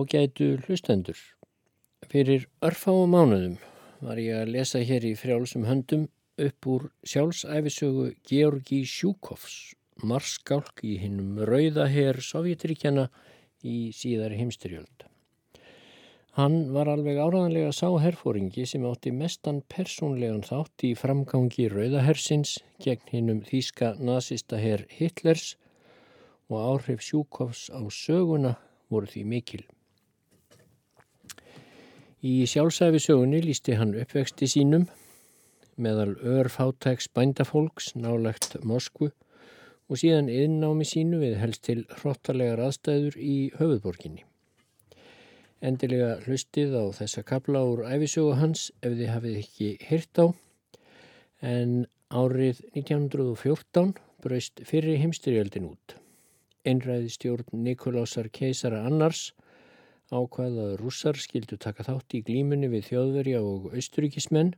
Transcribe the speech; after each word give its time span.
Ágætu 0.00 0.56
hlustendur. 0.64 1.18
Fyrir 2.08 2.46
örfáum 2.64 3.10
mánuðum 3.12 3.56
var 4.00 4.16
ég 4.22 4.38
að 4.38 4.52
lesa 4.54 4.80
hér 4.80 5.04
í 5.04 5.10
frjálsum 5.18 5.66
höndum 5.68 6.06
upp 6.40 6.68
úr 6.72 6.86
sjálfsæfisögu 7.10 8.06
Georgi 8.30 8.78
Sjúkovs, 8.88 9.74
marskálk 10.00 10.80
í 10.88 10.94
hinnum 11.02 11.42
rauðaher 11.50 12.22
Sovjetríkjana 12.24 13.10
í 13.60 13.90
síðari 13.96 14.38
heimstyrjöld. 14.40 15.04
Hann 16.38 16.56
var 16.72 16.88
alveg 16.88 17.20
áraðanlega 17.20 17.74
sáherfóringi 17.76 18.64
sem 18.70 18.86
átti 18.88 19.12
mestan 19.12 19.60
persónlegan 19.74 20.46
þátt 20.46 20.86
í 20.88 20.94
framgangi 20.96 21.66
rauðahersins 21.74 22.54
gegn 22.80 23.12
hinnum 23.12 23.44
þýska 23.50 23.98
nazista 24.00 24.62
herr 24.62 24.86
Hitlers 24.96 25.58
og 26.48 26.56
áhrif 26.62 27.04
Sjúkovs 27.04 27.66
á 27.68 27.84
söguna 27.92 28.54
voru 28.88 29.12
því 29.12 29.26
mikil. 29.34 29.62
Í 32.20 32.44
sjálfsæfisögunni 32.44 33.38
lísti 33.40 33.78
hann 33.80 33.94
uppvexti 33.96 34.44
sínum 34.52 34.82
meðal 35.80 36.10
örfátæks 36.20 37.06
bændafólks 37.16 37.94
nálegt 37.96 38.58
Moskvu 38.60 39.08
og 39.88 40.00
síðan 40.02 40.28
yðnámi 40.28 40.84
sínu 40.84 41.22
við 41.22 41.38
helst 41.40 41.64
til 41.64 41.78
hróttalegar 42.02 42.60
aðstæður 42.66 43.16
í 43.16 43.36
höfuðborginni. 43.56 44.26
Endilega 45.64 46.18
hlustið 46.26 46.76
á 46.76 46.84
þessa 47.00 47.24
kapla 47.24 47.64
úr 47.72 47.86
æfisögu 47.88 48.36
hans 48.36 48.68
ef 48.84 48.92
þið 49.00 49.12
hafið 49.14 49.40
ekki 49.40 49.72
hirt 49.88 50.20
á 50.20 50.26
en 51.40 51.74
árið 52.12 52.60
1914 52.74 53.96
braust 54.20 54.60
fyrir 54.68 55.00
heimstyrjöldin 55.00 55.72
út. 55.72 55.96
Einræði 56.68 57.16
stjórn 57.16 57.64
Nikolásar 57.64 58.28
keisara 58.28 58.84
annars 58.84 59.30
ákvaðað 60.10 60.76
rússar 60.80 61.18
skildu 61.22 61.58
taka 61.60 61.86
þátt 61.86 62.16
í 62.18 62.22
glímunni 62.26 62.70
við 62.72 62.88
þjóðverja 62.90 63.42
og 63.46 63.68
austuríkismenn 63.74 64.54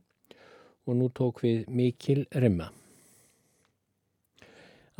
og 0.87 0.97
nú 0.99 1.09
tók 1.13 1.43
við 1.45 1.67
mikil 1.69 2.23
remma. 2.33 2.71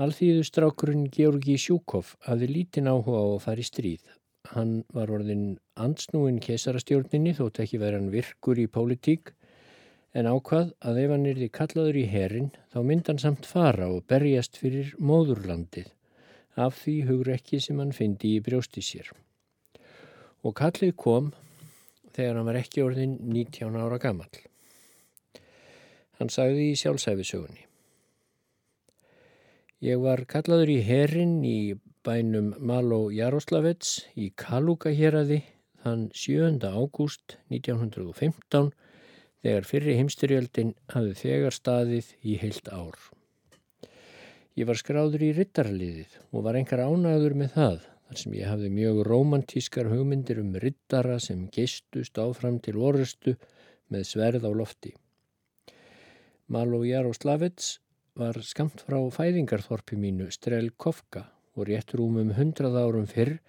Alþýðustrákurinn 0.04 1.10
Georgi 1.14 1.58
Sjúkov 1.62 2.16
hafði 2.26 2.50
lítinn 2.50 2.90
áhuga 2.90 3.20
á 3.22 3.28
að 3.36 3.42
fara 3.46 3.62
í 3.62 3.68
stríð. 3.68 4.06
Hann 4.54 4.72
var 4.94 5.12
orðin 5.14 5.60
ansnúin 5.80 6.40
kesarastjórninni 6.44 7.36
þótt 7.38 7.62
ekki 7.64 7.80
verið 7.82 8.00
hann 8.00 8.14
virkur 8.14 8.60
í 8.60 8.68
pólitík 8.68 9.34
en 10.14 10.30
ákvað 10.30 10.74
að 10.86 11.02
ef 11.04 11.14
hann 11.14 11.28
erði 11.30 11.50
kallaður 11.58 12.00
í 12.02 12.06
herin 12.10 12.50
þá 12.74 12.80
mynd 12.90 13.10
hann 13.10 13.22
samt 13.22 13.50
fara 13.50 13.90
og 13.90 14.06
berjast 14.10 14.60
fyrir 14.62 14.94
móðurlandið 15.02 15.90
af 16.66 16.78
því 16.84 16.98
hugrekki 17.10 17.62
sem 17.64 17.80
hann 17.82 17.96
fyndi 17.98 18.36
í 18.38 18.44
brjósti 18.46 18.84
sér 18.86 19.10
og 20.44 20.56
kallið 20.60 20.96
kom 21.00 21.32
þegar 22.14 22.38
hann 22.38 22.50
var 22.50 22.60
ekki 22.60 22.84
orðin 22.84 23.16
19 23.24 23.78
ára 23.80 24.00
gammal. 24.02 24.30
Hann 26.20 26.30
sagði 26.30 26.70
í 26.72 26.80
sjálfsæfisögunni. 26.80 27.66
Ég 29.84 30.00
var 30.00 30.24
kallaður 30.30 30.70
í 30.72 30.80
herin 30.86 31.42
í 31.44 31.76
bænum 32.08 32.54
Malo 32.60 33.10
Jaroslavets 33.12 34.06
í 34.16 34.30
Kaluga 34.40 34.94
héradi 34.96 35.42
þann 35.84 36.06
7. 36.16 36.62
ágúst 36.64 37.38
1915 37.52 38.72
þegar 39.44 39.68
fyrri 39.68 39.98
heimstyrjöldin 40.00 40.72
hafði 40.94 41.18
þegar 41.20 41.58
staðið 41.58 42.14
í 42.24 42.38
heilt 42.40 42.70
ár. 42.72 42.96
Ég 44.56 44.70
var 44.70 44.80
skráður 44.80 45.26
í 45.26 45.34
rittarliðið 45.36 46.16
og 46.32 46.46
var 46.46 46.60
engar 46.60 46.86
ánæður 46.86 47.36
með 47.42 47.56
það 47.58 47.90
þar 48.08 48.20
sem 48.22 48.36
ég 48.38 48.50
hafði 48.52 48.70
mjög 48.74 49.02
romantískar 49.08 49.90
hugmyndir 49.92 50.42
um 50.42 50.52
rittara 50.64 51.20
sem 51.20 51.48
gistust 51.54 52.20
áfram 52.20 52.60
til 52.64 52.76
orustu 52.78 53.36
með 53.94 54.08
sverð 54.10 54.48
á 54.50 54.52
lofti. 54.52 54.94
Malo 56.48 56.84
Jaroslavets 56.86 57.80
var 58.20 58.38
skamt 58.46 58.84
frá 58.86 59.00
fæðingarþorpi 59.16 59.98
mínu 59.98 60.30
Strelkovka 60.34 61.28
og 61.56 61.68
réttur 61.70 62.04
um 62.04 62.20
um 62.22 62.36
hundrað 62.38 62.78
árum 62.82 63.08
fyrr 63.10 63.40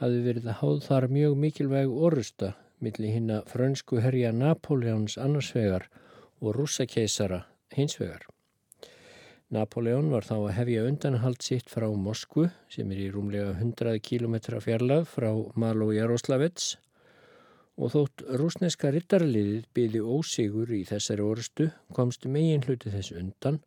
hafði 0.00 0.20
verið 0.26 0.50
að 0.50 0.58
háð 0.60 0.84
þar 0.88 1.08
mjög 1.16 1.38
mikilvæg 1.44 1.96
orusta 2.08 2.52
millir 2.82 3.14
hinn 3.14 3.30
að 3.30 3.48
frönsku 3.52 4.02
herja 4.02 4.32
Napoleons 4.34 5.16
annarsvegar 5.20 5.88
og 6.42 6.56
rússakeisara 6.56 7.44
hinsvegar. 7.76 8.26
Napoleon 9.52 10.06
var 10.08 10.24
þá 10.24 10.36
að 10.38 10.54
hefja 10.56 10.82
undanhald 10.88 11.42
sitt 11.44 11.68
frá 11.68 11.84
Moskvu 11.92 12.46
sem 12.72 12.92
er 12.94 13.02
í 13.04 13.10
rúmlega 13.12 13.50
100 13.52 13.98
km 14.00 14.38
fjarlag 14.64 15.04
frá 15.04 15.28
Malo 15.60 15.90
Jaroslavets 15.92 16.78
og 17.76 17.92
þótt 17.92 18.24
rúsneska 18.40 18.88
rittarliðið 18.94 19.66
byði 19.76 20.00
ósigur 20.00 20.72
í 20.72 20.80
þessari 20.88 21.26
orustu 21.26 21.68
komst 21.92 22.24
megin 22.24 22.64
hluti 22.64 22.94
þess 22.94 23.12
undan 23.20 23.60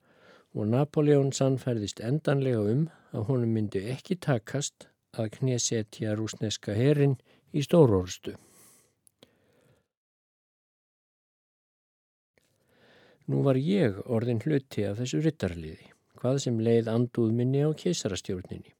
og 0.55 0.71
Napoleon 0.73 1.29
sannferðist 1.35 2.01
endanlega 2.01 2.65
um 2.73 2.83
að 3.13 3.29
honum 3.29 3.53
myndi 3.53 3.85
ekki 3.93 4.17
takast 4.17 4.87
að 5.13 5.35
knésetja 5.37 6.17
rúsneska 6.17 6.73
herin 6.73 7.19
í 7.53 7.61
stórorustu. 7.61 8.33
Nú 13.25 13.39
var 13.41 13.57
ég 13.57 13.95
orðin 14.05 14.37
hluti 14.43 14.83
af 14.85 14.99
þessu 14.99 15.19
rittarliði, 15.25 15.87
hvað 16.21 16.35
sem 16.43 16.57
leið 16.61 16.89
anduð 16.91 17.31
minni 17.33 17.63
á 17.65 17.73
keisarastjórninni. 17.73 18.75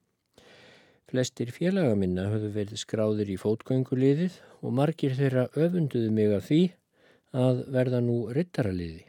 Flestir 1.10 1.50
félaga 1.54 1.96
minna 1.98 2.28
höfðu 2.30 2.52
verið 2.54 2.78
skráðir 2.78 3.32
í 3.34 3.38
fótgönguliðið 3.42 4.36
og 4.60 4.76
margir 4.78 5.16
þeirra 5.18 5.48
öfunduðu 5.54 6.12
mig 6.14 6.34
af 6.36 6.46
því 6.46 6.60
að 7.46 7.64
verða 7.74 8.00
nú 8.06 8.20
rittaraliði. 8.38 9.02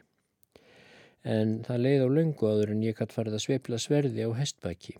En 1.22 1.54
það 1.66 1.84
leið 1.86 2.02
á 2.02 2.08
löngu 2.18 2.50
áður 2.50 2.74
en 2.74 2.82
ég 2.88 2.98
hatt 2.98 3.14
farið 3.14 3.38
að 3.38 3.44
sveifla 3.46 3.80
sverði 3.82 4.26
á 4.26 4.30
hestbæki. 4.40 4.98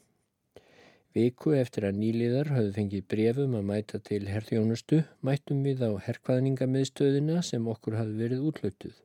Viku 1.19 1.59
eftir 1.59 1.89
að 1.91 1.99
nýliðar 1.99 2.55
höfðu 2.55 2.77
fengið 2.79 3.11
brefum 3.11 3.59
að 3.59 3.69
mæta 3.73 3.99
til 4.07 4.23
herþjónustu, 4.31 5.03
mættum 5.19 5.67
við 5.67 5.83
á 5.83 5.91
herrkvæðningamiðstöðina 6.07 7.43
sem 7.43 7.67
okkur 7.75 7.99
hafði 7.99 8.19
verið 8.23 8.51
útlötuð. 8.53 8.99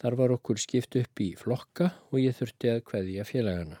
Þar 0.00 0.16
var 0.16 0.32
okkur 0.32 0.56
skipt 0.56 0.96
upp 0.96 1.20
í 1.20 1.34
flokka 1.36 1.90
og 2.08 2.22
ég 2.22 2.36
þurfti 2.38 2.70
að 2.72 2.84
hveðja 2.88 3.24
félagana. 3.28 3.80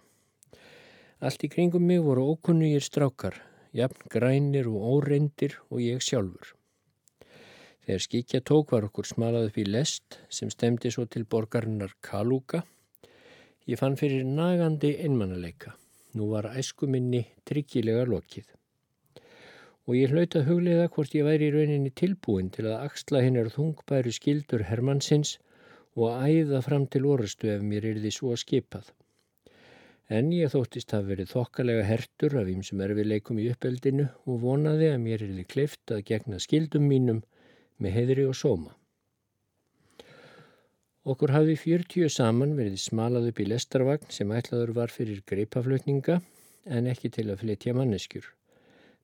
Allt 1.24 1.44
í 1.44 1.48
kringum 1.52 1.86
mig 1.88 2.02
voru 2.04 2.26
ókunnugir 2.34 2.84
strákar, 2.84 3.38
jafn 3.72 4.08
grænir 4.12 4.68
og 4.68 4.84
óreindir 4.94 5.56
og 5.70 5.80
ég 5.80 6.04
sjálfur. 6.04 6.52
Þegar 7.86 8.04
skikja 8.04 8.40
tók 8.44 8.74
var 8.74 8.84
okkur 8.90 9.08
smalað 9.08 9.48
upp 9.48 9.58
í 9.60 9.64
lest 9.64 10.20
sem 10.28 10.52
stemdi 10.52 10.92
svo 10.92 11.06
til 11.08 11.24
borgarinnar 11.24 11.96
Kaluga. 12.04 12.62
Ég 13.64 13.80
fann 13.80 13.96
fyrir 13.96 14.24
nagandi 14.28 14.92
einmannaleika. 15.00 15.72
Nú 16.14 16.28
var 16.34 16.52
æskuminni 16.52 17.24
tryggilega 17.48 18.04
lokið. 18.08 18.44
Og 19.88 19.96
ég 19.96 20.12
hlaut 20.12 20.36
að 20.36 20.50
hugliða 20.52 20.88
hvort 20.92 21.16
ég 21.16 21.24
væri 21.24 21.48
í 21.48 21.54
rauninni 21.54 21.92
tilbúin 21.96 22.52
til 22.52 22.68
að 22.68 22.84
axla 22.90 23.24
hennar 23.24 23.48
þungbæru 23.54 24.12
skildur 24.12 24.68
Hermannsins 24.68 25.38
og 25.98 26.22
æða 26.22 26.60
fram 26.62 26.86
til 26.86 27.06
orustu 27.10 27.50
ef 27.50 27.62
mér 27.66 27.88
yrði 27.92 28.12
svo 28.14 28.36
skipað. 28.38 28.90
En 30.10 30.32
ég 30.34 30.50
þóttist 30.50 30.90
að 30.96 31.12
verið 31.12 31.30
þokkalega 31.30 31.86
hertur 31.86 32.34
af 32.40 32.48
ýmsum 32.50 32.82
erfileikum 32.82 33.38
í 33.38 33.46
uppeldinu 33.52 34.08
og 34.26 34.40
vonaði 34.42 34.90
að 34.90 35.02
mér 35.04 35.24
yrði 35.28 35.46
kleift 35.46 35.94
að 35.94 36.04
gegna 36.10 36.40
skildum 36.42 36.88
mínum 36.90 37.22
með 37.78 37.96
heðri 37.98 38.26
og 38.26 38.34
sóma. 38.38 38.74
Okkur 41.10 41.32
hafi 41.32 41.54
40 41.56 42.10
saman 42.12 42.56
verið 42.58 42.82
smalað 42.82 43.30
upp 43.30 43.38
í 43.40 43.46
lestarvagn 43.48 44.10
sem 44.12 44.34
ætlaður 44.36 44.74
var 44.76 44.92
fyrir 44.92 45.22
greipaflutninga 45.30 46.18
en 46.66 46.90
ekki 46.90 47.08
til 47.14 47.30
að 47.30 47.40
flytja 47.44 47.74
manneskjur. 47.78 48.26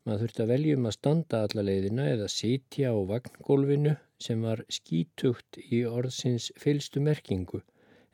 Maður 0.05 0.27
þurfti 0.27 0.43
að 0.45 0.51
veljum 0.53 0.91
að 0.91 0.97
standa 0.99 1.41
alla 1.47 1.65
leiðina 1.67 2.11
eða 2.13 2.29
sitja 2.31 2.93
á 2.93 2.99
vagngólfinu 3.09 3.95
sem 4.23 4.43
var 4.43 4.63
skítugt 4.73 5.59
í 5.61 5.83
orðsins 5.89 6.49
fylstu 6.61 7.03
merkingu 7.05 7.61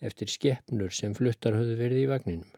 eftir 0.02 0.30
skeppnur 0.30 0.90
sem 0.94 1.14
fluttar 1.14 1.54
höfðu 1.56 1.78
verið 1.78 2.02
í 2.02 2.10
vagninum. 2.10 2.50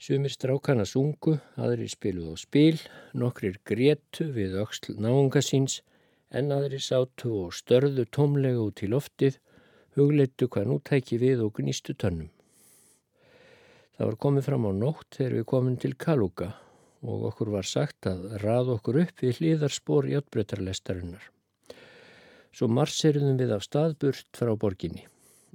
Sumir 0.00 0.32
strákana 0.32 0.86
sungu, 0.88 1.34
aðrir 1.60 1.90
spiluð 1.92 2.32
á 2.32 2.36
spil, 2.40 2.78
nokkrir 3.12 3.58
gretu 3.68 4.30
við 4.32 4.56
auksl 4.62 4.94
náunga 4.96 5.42
síns 5.44 5.82
en 6.30 6.54
aðrir 6.54 6.80
sátu 6.80 7.34
og 7.42 7.52
störðu 7.58 8.06
tómlega 8.08 8.62
út 8.62 8.80
í 8.86 8.88
loftið, 8.88 9.36
hugleittu 9.98 10.48
hvað 10.48 10.70
nú 10.70 10.78
tæki 10.86 11.18
við 11.20 11.42
og 11.44 11.58
gnístu 11.58 11.92
tönnum. 11.98 12.30
Það 13.98 14.06
var 14.06 14.18
komið 14.24 14.46
fram 14.46 14.64
á 14.64 14.72
nótt 14.72 15.18
þegar 15.18 15.36
við 15.36 15.48
komum 15.52 15.76
til 15.76 15.92
Kaluga 16.00 16.54
og 17.02 17.28
okkur 17.30 17.52
var 17.54 17.68
sagt 17.68 18.08
að 18.10 18.36
rað 18.42 18.74
okkur 18.76 19.00
upp 19.04 19.22
við 19.24 19.40
hlýðarspor 19.40 20.08
játbreytarlestarinnar. 20.10 21.22
Svo 22.52 22.68
marseriðum 22.68 23.38
við 23.40 23.54
af 23.54 23.64
staðburt 23.64 24.28
frá 24.36 24.52
borginni. 24.58 25.06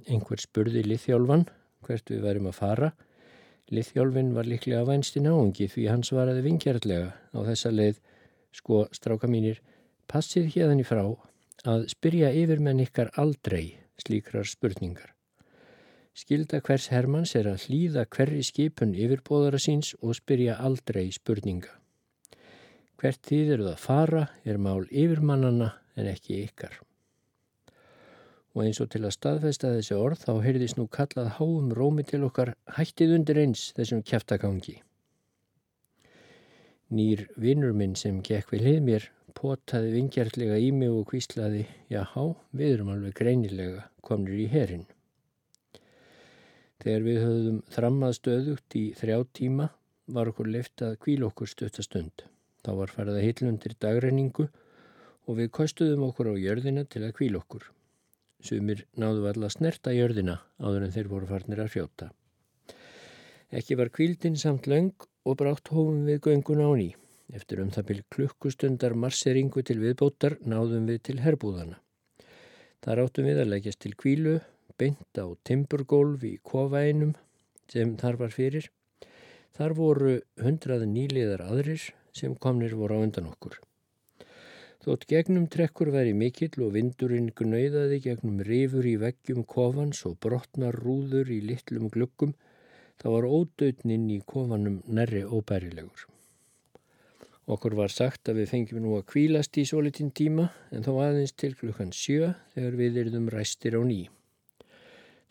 Einhver 0.08 0.40
spurði 0.40 0.82
Lithjálfan 0.86 1.46
hvert 1.86 2.10
við 2.10 2.24
værim 2.24 2.50
að 2.50 2.58
fara. 2.58 2.90
Lithjálfin 3.70 4.34
var 4.34 4.48
líklega 4.48 4.86
vænst 4.88 5.18
í 5.18 5.22
náungi 5.22 5.68
því 5.70 5.88
hann 5.90 6.04
svaraði 6.06 6.44
vingjartlega 6.46 7.10
á 7.14 7.38
þessa 7.46 7.72
leið 7.74 8.02
Sko, 8.56 8.86
stráka 8.94 9.28
mínir, 9.28 9.58
passið 10.08 10.48
hérðan 10.54 10.80
í 10.80 10.86
frá 10.88 11.02
að 11.68 11.84
spyrja 11.92 12.30
yfirmenn 12.32 12.80
ykkar 12.86 13.12
aldrei 13.20 13.76
slíkrar 14.00 14.48
spurningar. 14.48 15.15
Skilda 16.16 16.62
hvers 16.64 16.86
Hermanns 16.88 17.34
er 17.36 17.44
að 17.50 17.66
hlýða 17.66 18.06
hverri 18.08 18.40
skipun 18.46 18.94
yfirbóðara 18.96 19.58
síns 19.60 19.90
og 20.00 20.14
spyrja 20.16 20.54
aldrei 20.64 21.10
spurninga. 21.12 21.74
Hvert 22.96 23.20
þýð 23.28 23.52
eru 23.56 23.66
það 23.66 23.82
fara 23.82 24.22
er 24.48 24.56
mál 24.56 24.86
yfirmannana 24.88 25.74
en 26.00 26.08
ekki 26.08 26.38
ykkar. 26.46 26.78
Og 28.56 28.64
eins 28.64 28.80
og 28.80 28.88
til 28.94 29.02
að 29.04 29.12
staðfesta 29.18 29.74
þessi 29.74 29.98
orð 29.98 30.24
þá 30.24 30.32
heyrðis 30.46 30.78
nú 30.78 30.88
kallað 30.88 31.34
háum 31.36 31.68
rómi 31.76 32.06
til 32.08 32.24
okkar 32.24 32.54
hættið 32.78 33.14
undir 33.18 33.42
eins 33.44 33.68
þessum 33.76 34.00
kæftagangi. 34.00 34.78
Nýr 36.96 37.26
vinnur 37.36 37.76
minn 37.76 37.92
sem 37.92 38.24
gekk 38.24 38.56
við 38.56 38.64
hlið 38.70 38.82
mér 38.88 39.10
potaði 39.36 39.92
vingjartlega 39.98 40.56
í 40.56 40.72
mig 40.72 40.96
og 40.96 41.10
kvíslaði, 41.12 41.66
jáhá, 41.92 42.30
við 42.56 42.78
erum 42.78 42.94
alveg 42.96 43.18
greinilega 43.20 43.90
komnir 44.00 44.40
í 44.40 44.48
herin. 44.48 44.86
Þegar 46.82 47.04
við 47.06 47.18
höfðum 47.24 47.60
þrammað 47.72 48.16
stöðugt 48.18 48.76
í 48.76 48.84
þrjá 48.98 49.18
tíma 49.38 49.68
var 50.16 50.30
okkur 50.30 50.50
leift 50.52 50.82
að 50.84 50.98
kvíl 51.02 51.22
okkur 51.26 51.50
stöttastund. 51.50 52.26
Þá 52.62 52.70
var 52.80 52.92
farið 52.92 53.20
að 53.20 53.26
hillundir 53.26 53.76
dagreiningu 53.80 54.46
og 55.26 55.38
við 55.40 55.50
kostuðum 55.58 56.04
okkur 56.10 56.32
á 56.32 56.34
jörðina 56.38 56.84
til 56.84 57.02
að 57.06 57.16
kvíl 57.18 57.34
okkur. 57.38 57.64
Sumir 58.44 58.84
náðu 59.00 59.26
alla 59.30 59.48
snerta 59.50 59.94
jörðina 59.96 60.36
áður 60.60 60.86
en 60.86 60.94
þeir 60.94 61.10
voru 61.10 61.28
farnir 61.30 61.62
að 61.64 61.72
fljóta. 61.74 62.10
Ekki 63.56 63.78
var 63.78 63.90
kvíldin 63.94 64.36
samt 64.38 64.66
löng 64.66 64.92
og 65.24 65.38
brátt 65.40 65.70
hófum 65.72 66.04
við 66.06 66.20
gönguna 66.26 66.68
á 66.68 66.72
ný. 66.76 66.88
Eftir 67.34 67.62
um 67.62 67.72
það 67.74 67.88
byrj 67.88 68.02
klukkustundar 68.14 68.94
marseringu 68.94 69.62
til 69.66 69.80
viðbótar 69.80 70.36
náðum 70.46 70.86
við 70.90 71.00
til 71.08 71.16
herbúðana. 71.24 71.80
Þar 72.84 73.02
áttum 73.06 73.26
við 73.26 73.40
að 73.42 73.50
leggjast 73.54 73.80
til 73.82 73.94
kvílu 73.98 74.36
beint 74.80 75.20
á 75.20 75.26
timburgólf 75.48 76.24
í 76.26 76.36
kofaeinum 76.44 77.14
sem 77.72 77.94
þar 78.00 78.20
var 78.24 78.34
fyrir. 78.34 78.70
Þar 79.56 79.76
voru 79.78 80.18
hundrað 80.42 80.84
nýliðar 80.90 81.46
aðrir 81.46 81.90
sem 82.16 82.34
komnir 82.36 82.76
voru 82.76 83.00
á 83.00 83.04
undan 83.04 83.30
okkur. 83.30 83.56
Þótt 84.86 85.06
gegnum 85.10 85.46
trekkur 85.50 85.88
væri 85.90 86.12
mikill 86.14 86.62
og 86.62 86.74
vindurinn 86.76 87.32
gnauðaði 87.34 87.96
gegnum 88.04 88.42
rifur 88.46 88.86
í 88.86 88.92
veggjum 89.02 89.42
kofans 89.42 90.04
og 90.06 90.18
brotnar 90.22 90.76
rúður 90.78 91.32
í 91.34 91.40
litlum 91.42 91.88
glukkum, 91.90 92.36
þá 93.00 93.06
var 93.16 93.26
ódöðnin 93.26 94.04
í 94.14 94.20
kofanum 94.30 94.82
nærri 94.86 95.24
óbærilegur. 95.26 96.06
Okkur 97.50 97.76
var 97.78 97.90
sagt 97.94 98.30
að 98.30 98.40
við 98.40 98.52
fengjum 98.52 98.84
nú 98.84 98.94
að 98.98 99.08
kvílast 99.10 99.58
í 99.58 99.66
svo 99.66 99.82
litin 99.82 100.12
tíma 100.14 100.48
en 100.74 100.86
þó 100.86 100.96
aðeins 101.04 101.34
til 101.34 101.52
klukkan 101.58 101.92
sjö 101.94 102.32
þegar 102.54 102.78
við 102.78 103.02
erum 103.02 103.28
ræstir 103.34 103.74
á 103.78 103.82
nýjum. 103.82 104.14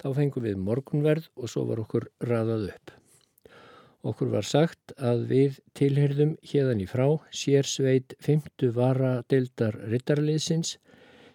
Þá 0.02 0.10
fengum 0.20 0.46
við 0.46 0.62
morgunverð 0.62 1.30
og 1.36 1.52
svo 1.52 1.66
var 1.70 1.82
okkur 1.86 2.10
raðað 2.30 2.70
upp. 2.74 2.96
Okkur 4.06 4.30
var 4.36 4.46
sagt 4.46 4.94
að 5.02 5.24
við 5.32 5.60
tilherðum 5.78 6.36
hérðan 6.46 6.84
í 6.84 6.86
frá 6.90 7.08
sérsveit 7.34 8.14
50 8.22 8.74
varadeildar 8.76 9.80
rittarliðsins 9.90 10.76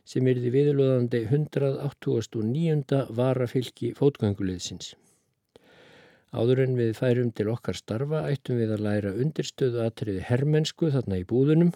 sem 0.06 0.26
er 0.30 0.38
því 0.38 0.52
viðlóðandi 0.54 1.24
189. 1.26 3.00
varafylki 3.18 3.90
fótgönguliðsins. 3.98 4.94
Áður 6.30 6.62
en 6.64 6.76
við 6.78 6.92
færum 6.94 7.32
til 7.34 7.48
okkar 7.50 7.78
starfa 7.78 8.22
ættum 8.30 8.60
við 8.62 8.76
að 8.76 8.84
læra 8.86 9.14
undirstöðu 9.24 9.82
aðtriði 9.82 10.26
herrmennsku 10.28 10.92
þarna 10.94 11.18
í 11.18 11.26
búðunum. 11.32 11.72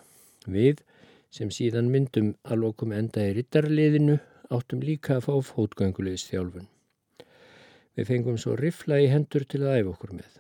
Við, 0.47 0.85
sem 1.35 1.51
síðan 1.51 1.91
myndum 1.91 2.37
að 2.47 2.63
lokum 2.63 2.95
enda 2.95 3.27
í 3.27 3.35
rittarliðinu, 3.41 4.21
áttum 4.55 4.87
líka 4.87 5.19
að 5.19 5.27
fá 5.27 5.51
fótgönguliðsþjálfun. 5.51 6.71
Við 7.95 8.11
fengum 8.11 8.39
svo 8.41 8.57
rifla 8.59 8.99
í 9.03 9.11
hendur 9.11 9.45
til 9.47 9.63
að 9.63 9.81
æfa 9.81 9.93
okkur 9.95 10.15
með. 10.19 10.31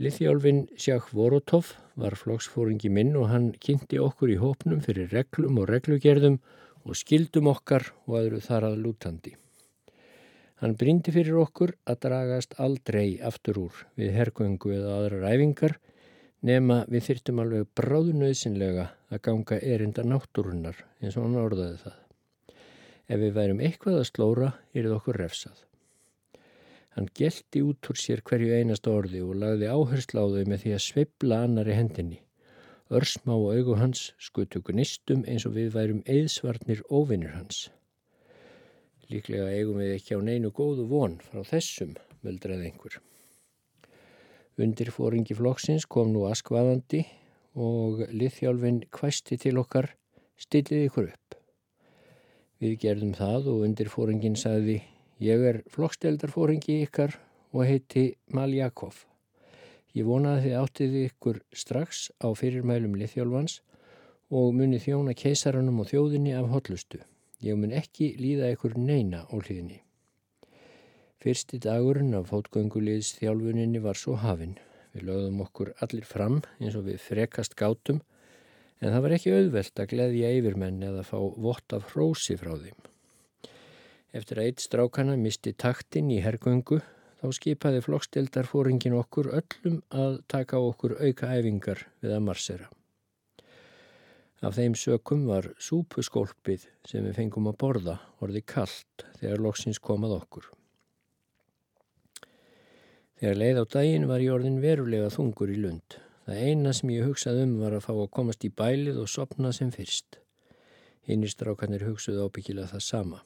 Liðjálfin 0.00 0.62
Sjakk 0.80 1.10
Vorotov 1.12 1.74
var 2.00 2.16
flokksfóringi 2.16 2.88
minn 2.92 3.12
og 3.20 3.28
hann 3.28 3.50
kynnti 3.60 3.98
okkur 4.00 4.32
í 4.32 4.38
hópnum 4.40 4.80
fyrir 4.84 5.10
reglum 5.12 5.60
og 5.60 5.68
reglugerðum 5.68 6.38
og 6.88 6.96
skildum 6.96 7.50
okkar 7.52 7.90
og 8.06 8.16
aðru 8.22 8.40
þar 8.44 8.70
að 8.70 8.80
lútandi. 8.86 9.34
Hann 10.60 10.76
brindi 10.80 11.12
fyrir 11.12 11.38
okkur 11.40 11.74
að 11.88 12.00
dragast 12.06 12.56
aldrei 12.60 13.20
aftur 13.24 13.62
úr 13.66 13.84
við 13.96 14.12
hergöngu 14.16 14.74
eða 14.76 14.96
aðra 14.98 15.22
ræfingar 15.24 15.76
nema 16.44 16.82
við 16.88 17.06
þyrtum 17.06 17.40
alveg 17.44 17.70
bráðunauðsynlega 17.80 18.86
að 19.12 19.22
ganga 19.28 19.60
erinda 19.60 20.04
náttúrunnar 20.04 20.84
eins 21.00 21.16
og 21.16 21.26
hann 21.26 21.40
orðaði 21.40 21.80
það. 21.84 21.98
Ef 23.10 23.24
við 23.24 23.34
værum 23.36 23.64
eitthvað 23.64 24.00
að 24.00 24.08
slóra, 24.14 24.54
er 24.72 24.86
það 24.86 24.96
okkur 25.00 25.20
refsað. 25.20 25.66
Hann 26.96 27.06
gelti 27.14 27.62
út 27.62 27.86
úr 27.92 27.98
sér 28.02 28.22
hverju 28.26 28.54
einast 28.56 28.88
orði 28.90 29.20
og 29.22 29.36
lagði 29.38 29.68
áherslu 29.70 30.22
á 30.22 30.26
þau 30.32 30.44
með 30.50 30.62
því 30.64 30.72
að 30.76 30.84
sveibla 30.86 31.42
annari 31.46 31.76
hendinni. 31.78 32.18
Örsmá 32.90 33.36
og 33.36 33.52
augu 33.54 33.76
hans 33.78 34.08
skutu 34.18 34.58
gnistum 34.66 35.22
eins 35.30 35.46
og 35.46 35.54
við 35.54 35.70
værum 35.76 36.00
eðsvarnir 36.10 36.82
óvinnir 36.90 37.36
hans. 37.36 37.68
Líklega 39.10 39.52
eigum 39.54 39.78
við 39.78 39.94
ekki 39.94 40.18
á 40.18 40.20
neinu 40.26 40.50
góðu 40.54 40.88
von 40.90 41.16
frá 41.22 41.44
þessum, 41.46 41.94
möldraði 42.26 42.72
einhver. 42.72 42.98
Undir 44.60 44.90
fóringi 44.90 45.38
flokksins 45.38 45.86
kom 45.86 46.10
nú 46.10 46.26
askvaðandi 46.26 47.04
og 47.54 48.02
liðhjálfin 48.10 48.84
kvæsti 48.90 49.38
til 49.38 49.56
okkar, 49.62 49.92
stillið 50.38 50.88
ykkur 50.88 51.12
upp. 51.12 51.38
Við 52.60 52.74
gerðum 52.82 53.14
það 53.14 53.52
og 53.54 53.68
undir 53.68 53.88
fóringin 53.88 54.36
sagði 54.38 54.80
Ég 55.20 55.42
er 55.44 55.58
flokksteldarfóringi 55.68 56.78
ykkar 56.86 57.12
og 57.52 57.66
heiti 57.68 58.14
Maljakov. 58.32 59.02
Ég 59.92 60.06
vonaði 60.08 60.46
þið 60.46 60.54
áttið 60.56 60.94
ykkur 61.00 61.40
strax 61.52 62.06
á 62.24 62.32
fyrirmælum 62.32 62.94
liðþjálfans 62.96 63.58
og 64.32 64.54
muni 64.56 64.78
þjóna 64.80 65.12
keisaranum 65.12 65.82
og 65.82 65.90
þjóðinni 65.90 66.32
af 66.38 66.48
hotlustu. 66.48 67.02
Ég 67.44 67.58
mun 67.60 67.74
ekki 67.76 68.14
líða 68.16 68.48
ykkur 68.54 68.78
neina 68.80 69.26
á 69.28 69.34
hlýðinni. 69.36 69.82
Fyrsti 71.20 71.60
dagurinn 71.60 72.16
af 72.16 72.30
fótgönguliðs 72.32 73.18
þjálfuninni 73.18 73.82
var 73.84 74.00
svo 74.00 74.16
hafinn. 74.22 74.56
Við 74.94 75.04
lögðum 75.10 75.42
okkur 75.44 75.74
allir 75.84 76.08
fram 76.08 76.38
eins 76.56 76.78
og 76.80 76.86
við 76.88 76.96
frekast 77.04 77.58
gátum 77.60 78.00
en 78.80 78.88
það 78.88 79.04
var 79.04 79.16
ekki 79.18 79.36
auðvelt 79.36 79.84
að 79.84 79.92
gleðja 79.92 80.32
yfirmenn 80.38 80.80
eða 80.80 81.04
fá 81.04 81.18
vott 81.20 81.76
af 81.76 81.92
hrósi 81.92 82.40
frá 82.40 82.54
þeim. 82.56 82.89
Eftir 84.10 84.40
að 84.40 84.48
eitt 84.48 84.62
strákana 84.64 85.14
misti 85.14 85.52
taktin 85.54 86.10
í 86.10 86.18
hergöngu 86.24 86.80
þá 87.20 87.26
skipaði 87.36 87.82
flokkstildarfóringin 87.84 88.96
okkur 88.98 89.28
öllum 89.38 89.80
að 89.94 90.16
taka 90.32 90.58
okkur 90.58 90.96
auka 90.98 91.30
æfingar 91.36 91.84
við 92.02 92.16
að 92.16 92.24
marsera. 92.26 92.66
Af 94.40 94.56
þeim 94.56 94.74
sökum 94.74 95.26
var 95.28 95.50
súpuskólpið 95.60 96.64
sem 96.88 97.04
við 97.04 97.18
fengum 97.20 97.50
að 97.50 97.58
borða 97.60 97.96
orði 98.24 98.40
kallt 98.40 99.04
þegar 99.20 99.44
loksins 99.46 99.78
komað 99.78 100.16
okkur. 100.16 100.48
Þegar 103.20 103.36
leið 103.36 103.62
á 103.62 103.64
daginn 103.76 104.08
var 104.08 104.24
ég 104.24 104.32
orðin 104.32 104.62
verulega 104.64 105.12
þungur 105.12 105.52
í 105.52 105.60
lund. 105.60 106.00
Það 106.24 106.44
eina 106.48 106.72
sem 106.72 106.94
ég 106.96 107.04
hugsað 107.04 107.42
um 107.44 107.58
var 107.60 107.76
að 107.76 107.84
fá 107.84 107.92
að 107.92 108.14
komast 108.16 108.46
í 108.48 108.50
bælið 108.50 109.02
og 109.04 109.12
sopna 109.12 109.52
sem 109.52 109.70
fyrst. 109.74 110.18
Hinnir 111.04 111.30
strákanir 111.30 111.84
hugsuði 111.84 112.24
ábyggilega 112.24 112.72
það 112.72 112.88
sama. 112.88 113.20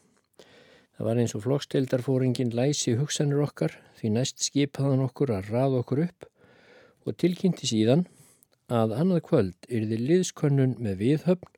Það 0.94 1.06
var 1.08 1.20
eins 1.20 1.34
og 1.34 1.42
flokkstildarfóringin 1.42 2.52
læsi 2.54 2.94
hugsanir 2.98 3.42
okkar 3.42 3.72
því 3.98 4.12
næst 4.14 4.44
skipaðan 4.46 5.02
okkur 5.08 5.32
að 5.34 5.50
raða 5.50 5.80
okkur 5.82 6.04
upp 6.04 6.28
og 7.04 7.16
tilkynnti 7.18 7.66
síðan 7.66 8.04
að 8.72 8.94
annað 9.00 9.24
kvöld 9.26 9.68
yrði 9.68 9.98
liðskönnun 10.04 10.76
með 10.84 11.00
viðhöfn 11.02 11.50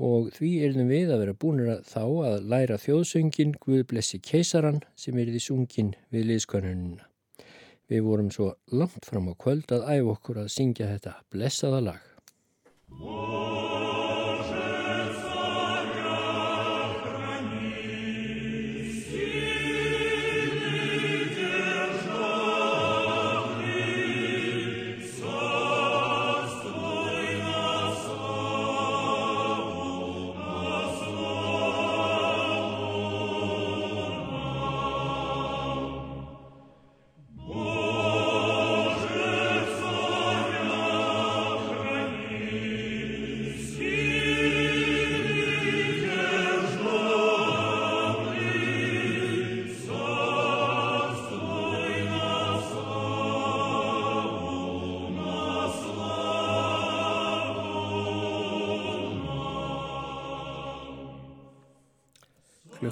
og 0.00 0.30
því 0.32 0.50
yrðum 0.64 0.88
við 0.88 1.12
að 1.12 1.22
vera 1.26 1.36
búinir 1.44 1.70
að 1.74 1.84
þá 1.90 2.04
að 2.30 2.48
læra 2.54 2.80
þjóðsöngin 2.80 3.54
Guð 3.60 3.84
blessi 3.92 4.20
keisaran 4.24 4.80
sem 4.96 5.18
yrði 5.20 5.42
sungin 5.44 5.94
við 6.08 6.30
liðskönnunina. 6.32 7.04
Við 7.90 8.04
vorum 8.06 8.30
svo 8.32 8.54
langt 8.72 9.04
fram 9.04 9.28
á 9.28 9.34
kvöld 9.36 9.72
að 9.74 9.88
æfa 9.90 10.14
okkur 10.14 10.44
að 10.44 10.52
syngja 10.56 10.88
þetta 10.94 11.18
blessaða 11.34 11.84
lag. 11.90 13.59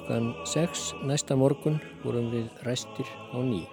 Klukkan 0.08 0.34
6 0.44 0.94
næsta 1.04 1.36
morgun 1.36 1.74
vorum 2.00 2.30
við 2.32 2.46
ræstir 2.64 3.04
á 3.28 3.44
ný. 3.44 3.66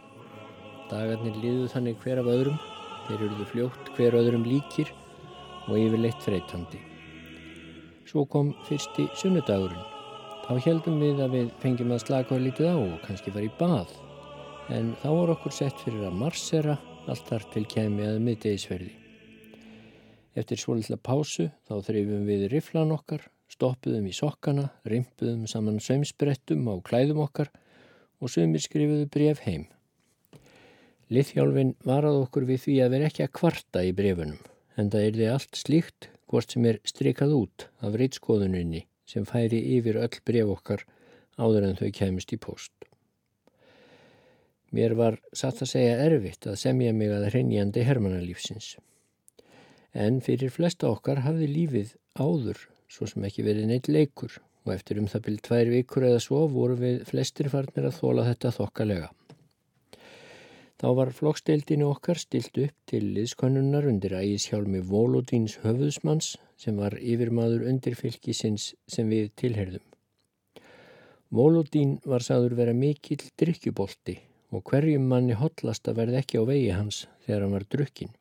Dagarnir 0.91 1.37
liðu 1.39 1.69
þannig 1.71 2.01
hver 2.03 2.19
af 2.19 2.27
öðrum, 2.27 2.57
þeir 3.05 3.21
eruðu 3.23 3.45
fljótt 3.51 3.91
hver 3.95 4.17
öðrum 4.19 4.43
líkir 4.43 4.89
og 5.69 5.77
yfirleitt 5.79 6.19
freytandi. 6.25 6.81
Svo 8.03 8.25
kom 8.27 8.49
fyrsti 8.67 9.05
sunnudagurinn. 9.15 9.85
Þá 10.43 10.59
heldum 10.65 10.99
við 10.99 11.21
að 11.23 11.37
við 11.37 11.53
fengjum 11.63 11.93
að 11.95 12.03
slaka 12.03 12.41
lítið 12.43 12.67
á 12.67 12.75
og 12.81 12.97
kannski 13.05 13.31
fara 13.31 13.47
í 13.47 13.53
bað. 13.61 13.93
En 14.75 14.91
þá 14.99 15.07
var 15.15 15.31
okkur 15.37 15.55
sett 15.55 15.85
fyrir 15.85 16.03
að 16.09 16.19
marsera 16.19 16.75
allt 17.07 17.31
þar 17.31 17.47
til 17.55 17.63
kemi 17.77 18.09
að 18.09 18.19
miðdegisverði. 18.27 18.91
Eftir 20.35 20.59
svolítla 20.59 20.99
pásu 20.99 21.47
þá 21.63 21.79
þreyfum 21.79 22.27
við 22.27 22.49
riflan 22.51 22.91
okkar, 22.91 23.23
stoppuðum 23.55 24.09
í 24.09 24.15
sokkana, 24.15 24.69
rimpuðum 24.89 25.45
saman 25.47 25.79
sömsbrettum 25.83 26.67
á 26.67 26.75
klæðum 26.83 27.21
okkar 27.23 27.51
og 28.19 28.31
sömur 28.31 28.63
skrifuðu 28.63 29.07
bref 29.11 29.43
heim. 29.45 29.67
Liðhjálfin 31.13 31.75
varað 31.85 32.23
okkur 32.25 32.47
við 32.49 32.63
því 32.65 32.75
að 32.83 32.93
vera 32.95 33.07
ekki 33.11 33.23
að 33.25 33.35
kvarta 33.39 33.83
í 33.85 33.93
brefunum, 33.95 34.41
en 34.75 34.89
það 34.91 35.07
er 35.07 35.17
því 35.19 35.29
allt 35.31 35.59
slíkt 35.61 36.09
hvort 36.25 36.51
sem 36.51 36.65
er 36.65 36.81
strikað 36.83 37.35
út 37.37 37.67
af 37.85 37.95
reitskoðuninni 38.01 38.83
sem 39.05 39.27
færi 39.29 39.61
yfir 39.77 40.01
öll 40.01 40.19
bref 40.25 40.51
okkar 40.55 40.85
áður 41.37 41.69
en 41.69 41.79
þau 41.79 41.89
kemist 41.93 42.33
í 42.33 42.41
post. 42.41 42.73
Mér 44.75 44.97
var 44.97 45.19
satt 45.31 45.61
að 45.61 45.71
segja 45.71 45.99
erfitt 46.03 46.49
að 46.49 46.57
semja 46.59 46.91
mig 46.91 47.13
að 47.13 47.29
hrenjandi 47.29 47.85
hermanalífsins. 47.85 48.73
En 49.95 50.17
fyrir 50.25 50.51
flesta 50.51 50.89
okkar 50.89 51.21
hafði 51.23 51.47
lífið 51.53 51.93
áður 52.19 52.65
svo 52.95 53.07
sem 53.11 53.27
ekki 53.27 53.43
verið 53.43 53.67
neitt 53.69 53.91
leikur 53.91 54.39
og 54.65 54.73
eftir 54.73 55.01
um 55.01 55.11
það 55.11 55.27
byrjum 55.27 55.45
tvær 55.47 55.71
vikur 55.73 56.07
eða 56.07 56.23
svo 56.23 56.41
voru 56.49 56.79
við 56.79 57.03
flestir 57.09 57.51
farnir 57.53 57.89
að 57.89 57.99
þóla 57.99 58.25
þetta 58.29 58.53
þokkalega. 58.55 59.09
Þá 60.75 60.87
var 60.97 61.11
flokksteildinu 61.15 61.87
okkar 61.87 62.19
stilt 62.19 62.57
upp 62.59 62.75
til 62.89 63.03
liðskonnunnar 63.15 63.85
undir 63.87 64.17
ægishjálmi 64.17 64.81
Volodíns 64.89 65.55
höfuðsmanns 65.63 66.33
sem 66.59 66.75
var 66.81 66.97
yfirmaður 66.99 67.67
undirfylgisins 67.71 68.73
sem 68.91 69.11
við 69.11 69.31
tilherðum. 69.39 69.85
Volodín 71.35 71.95
var 72.05 72.25
sagður 72.25 72.57
vera 72.59 72.75
mikill 72.75 73.23
drikkjubolti 73.39 74.17
og 74.55 74.67
hverjum 74.67 75.07
manni 75.11 75.37
hotlast 75.39 75.87
að 75.87 76.01
verði 76.03 76.21
ekki 76.21 76.43
á 76.43 76.43
vegi 76.47 76.69
hans 76.75 77.05
þegar 77.25 77.45
hann 77.45 77.55
var 77.55 77.67
drukkin. 77.71 78.11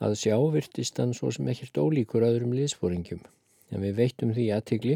Að 0.00 0.16
sjá 0.16 0.36
virtist 0.54 0.96
hann 0.96 1.10
svo 1.12 1.28
sem 1.34 1.48
ekkert 1.52 1.76
ólíkur 1.76 2.24
öðrum 2.24 2.54
liðsfóringjum, 2.56 3.20
en 3.68 3.82
við 3.84 3.98
veittum 3.98 4.30
því 4.32 4.46
aðtigli 4.56 4.94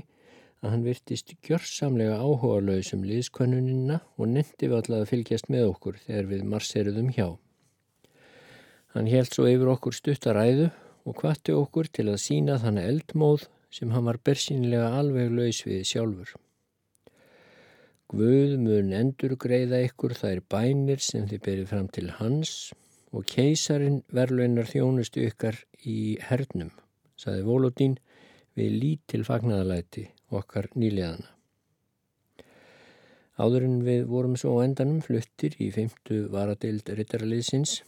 að 0.65 0.71
hann 0.73 0.85
virtist 0.87 1.35
gjörsamlega 1.45 2.17
áhuga 2.25 2.63
lausum 2.65 3.03
liðskönunina 3.05 3.99
og 4.17 4.31
nendi 4.31 4.65
við 4.65 4.77
alltaf 4.79 5.03
að 5.03 5.11
fylgjast 5.11 5.51
með 5.53 5.67
okkur 5.75 5.99
þegar 6.07 6.31
við 6.31 6.47
marseruðum 6.55 7.11
hjá. 7.13 7.27
Hann 8.95 9.11
held 9.11 9.29
svo 9.35 9.45
yfir 9.51 9.73
okkur 9.75 9.97
stuttaræðu 9.99 10.71
og 11.05 11.19
kvatti 11.19 11.53
okkur 11.53 11.91
til 11.93 12.07
að 12.09 12.23
sína 12.23 12.57
þann 12.63 12.81
eldmóð 12.81 13.45
sem 13.75 13.93
hann 13.93 14.07
var 14.09 14.21
bersýnilega 14.25 14.95
alveg 15.03 15.35
laus 15.35 15.61
við 15.67 15.83
sjálfur. 15.91 16.33
Guð 18.15 18.57
mun 18.63 18.95
endur 18.95 19.35
greiða 19.41 19.83
ykkur 19.85 20.15
þær 20.17 20.41
bænir 20.49 21.05
sem 21.05 21.29
þið 21.29 21.45
berið 21.45 21.71
fram 21.73 21.91
til 21.93 22.09
hans 22.23 22.55
og 22.73 22.84
keisarin 23.23 24.01
verluinnar 24.11 24.67
þjónustu 24.67 25.23
ykkar 25.29 25.61
í 25.87 26.17
hernum, 26.25 26.73
saði 27.15 27.45
Volodín 27.47 27.95
við 28.59 28.75
lítil 28.81 29.23
fagnaðalæti 29.27 30.09
okkar 30.35 30.71
nýliðana. 30.75 31.31
Áður 33.39 33.67
en 33.67 33.81
við 33.87 34.05
vorum 34.11 34.37
svo 34.39 34.59
endanum 34.63 35.01
fluttir 35.03 35.57
í 35.63 35.71
feimtu 35.75 36.25
varadeild 36.31 36.91
rittaraliðsins 36.99 37.81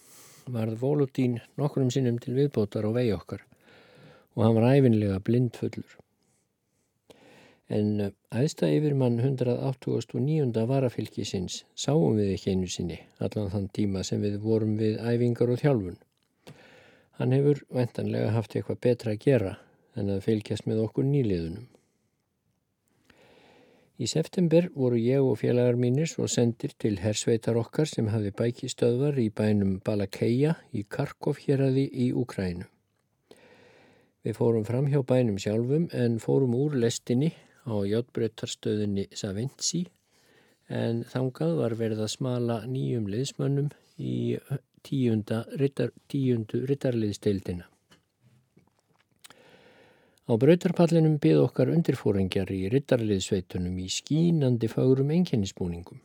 varð 0.51 0.81
Volodín 0.81 1.39
nokkrum 1.59 1.91
sinnum 1.95 2.19
til 2.23 2.35
viðbótar 2.39 2.87
á 2.87 2.91
vegi 2.95 3.15
okkar 3.15 3.47
og 4.37 4.43
hann 4.45 4.59
var 4.59 4.75
æfinlega 4.77 5.23
blindfullur. 5.27 6.06
En 7.67 8.13
aðsta 8.31 8.69
yfir 8.71 8.95
mann 8.95 9.17
189. 9.19 10.67
varafylgisins 10.71 11.65
sáum 11.75 12.15
við 12.15 12.37
ekki 12.37 12.53
einu 12.55 12.69
sinni 12.71 12.99
allan 13.19 13.51
þann 13.51 13.71
tíma 13.75 14.05
sem 14.07 14.23
við 14.23 14.37
vorum 14.39 14.77
við 14.79 15.01
æfingar 15.03 15.51
og 15.51 15.59
þjálfun. 15.59 15.97
Hann 17.19 17.33
hefur 17.35 17.65
vendanlega 17.75 18.35
haft 18.37 18.55
eitthvað 18.55 18.83
betra 18.87 19.17
að 19.17 19.25
gera 19.25 19.57
en 19.99 20.13
að 20.15 20.23
fylgjast 20.29 20.69
með 20.71 20.85
okkur 20.85 21.09
nýliðunum. 21.09 21.65
Í 23.97 24.07
september 24.13 24.69
voru 24.77 25.01
ég 25.01 25.25
og 25.25 25.41
félagar 25.41 25.79
mínir 25.81 26.07
svo 26.07 26.29
sendir 26.29 26.75
til 26.79 26.99
hersveitar 27.01 27.57
okkar 27.57 27.89
sem 27.89 28.13
hafi 28.13 28.31
bækistöðvar 28.31 29.19
í 29.19 29.31
bænum 29.33 29.81
Balakeia 29.83 30.55
í 30.71 30.85
Karkov 30.85 31.41
héradi 31.43 31.89
í 31.91 32.13
Úkrænu. 32.13 32.69
Við 34.23 34.39
fórum 34.39 34.69
fram 34.69 34.87
hjá 34.93 35.01
bænum 35.03 35.41
sjálfum 35.41 35.89
en 35.97 36.21
fórum 36.23 36.55
úr 36.55 36.77
lestinni 36.77 37.33
á 37.67 37.75
játbreytarstöðinni 37.91 39.09
Saventsi 39.13 39.85
en 40.73 41.05
þangað 41.11 41.55
var 41.61 41.77
verið 41.79 42.03
að 42.07 42.15
smala 42.15 42.61
nýjum 42.67 43.07
liðsmönnum 43.11 43.71
í 43.99 44.37
tíundu 44.87 45.43
rittarliðsteildina. 46.71 47.67
Á 50.27 50.33
brautarpallinum 50.43 51.21
byð 51.23 51.45
okkar 51.45 51.71
undirfóringjar 51.71 52.51
í 52.51 52.65
rittarliðsveitunum 52.73 53.77
í 53.79 53.87
skínandi 53.95 54.71
fagrum 54.71 55.13
enginnisbúningum. 55.15 56.01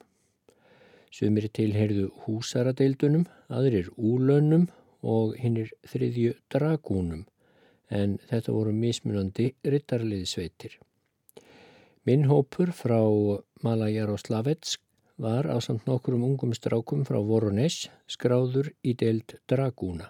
Sumir 1.12 1.50
tilherðu 1.50 2.12
húsaradeildunum, 2.24 3.25
aðrir 3.50 3.89
úlönnum 3.98 4.68
og 5.01 5.34
hinnir 5.41 5.74
þriðju 5.89 6.36
dragúnum 6.53 7.25
en 7.89 8.15
þetta 8.30 8.53
voru 8.53 8.72
mismunandi 8.77 9.50
rittarliðsveitir. 9.65 10.77
Minn 12.01 12.24
hópur 12.25 12.72
frá 12.74 12.98
Malajaroslavets 13.62 14.79
var 15.22 15.46
á 15.46 15.62
samt 15.62 15.86
nokkurum 15.86 16.24
ungum 16.25 16.55
strákum 16.58 17.03
frá 17.05 17.20
Voronezh 17.22 17.91
skráður 18.10 18.72
í 18.81 18.96
deild 18.98 19.36
dragúna. 19.46 20.08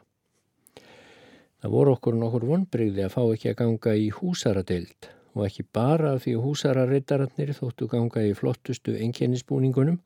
Það 1.59 1.75
voru 1.75 1.97
okkur 1.97 2.15
nokkur 2.21 2.47
vonbreyði 2.53 3.03
að 3.03 3.13
fá 3.17 3.21
ekki 3.25 3.51
að 3.51 3.59
ganga 3.63 3.97
í 3.99 4.07
húsaradeild 4.21 5.11
og 5.35 5.43
ekki 5.49 5.67
bara 5.67 6.15
því 6.15 6.37
að 6.37 6.47
húsararitararnir 6.47 7.53
þóttu 7.59 7.91
ganga 7.91 8.23
í 8.23 8.33
flottustu 8.39 8.95
enginnisbúningunum, 8.95 9.99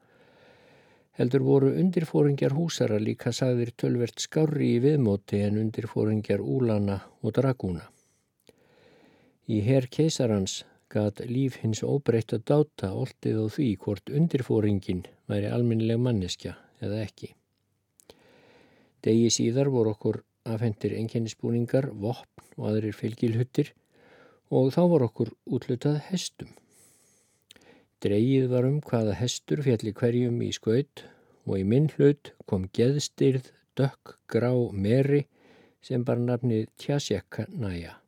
heldur 1.22 1.46
voru 1.46 1.74
undirfóringjar 1.77 2.58
húsara 2.58 2.98
líka 2.98 3.30
sagðir 3.30 3.75
tölvert 3.77 4.25
skári 4.25 4.74
í 4.74 4.82
viðmóti 4.82 5.46
en 5.46 5.62
undirfóringjar 5.62 6.42
úlana 6.42 7.04
og 7.22 7.38
dragúna. 7.38 7.86
Í 9.46 9.62
herr 9.62 9.86
keisarans 9.86 10.63
gat 10.96 11.22
líf 11.30 11.60
hins 11.62 11.84
óbreytt 11.84 12.34
að 12.36 12.46
dáta 12.52 12.92
oltið 12.96 13.42
og 13.44 13.50
því 13.56 13.70
hvort 13.84 14.12
undirfóringin 14.20 15.04
væri 15.32 15.52
alminnileg 15.52 16.00
manneskja 16.02 16.56
eða 16.84 17.02
ekki. 17.04 17.34
Degi 19.06 19.30
síðar 19.34 19.70
voru 19.74 19.92
okkur 19.94 20.22
afhendir 20.50 20.96
enginnisbúningar, 20.98 21.90
vopn 21.94 22.46
og 22.58 22.70
aðrir 22.72 22.96
fylgilhuttir 22.98 23.74
og 24.54 24.72
þá 24.75 24.82
var 24.94 25.06
okkur 25.10 25.34
útlutað 25.46 26.00
hestum. 26.10 26.54
Dreigið 28.06 28.48
var 28.52 28.68
um 28.70 28.80
hvaða 28.86 29.18
hestur 29.20 29.64
fjalli 29.66 29.94
hverjum 29.98 30.42
í 30.46 30.52
skaut 30.54 31.06
og 31.46 31.60
í 31.60 31.66
minn 31.68 31.90
hlut 31.96 32.34
kom 32.50 32.70
geðstyrð, 32.78 33.52
dökk, 33.78 34.18
grá, 34.32 34.52
meri 34.72 35.25
sem 35.86 36.06
bara 36.06 36.22
nafnið 36.22 36.68
Tjasjekka 36.82 37.50
næja. 37.54 38.00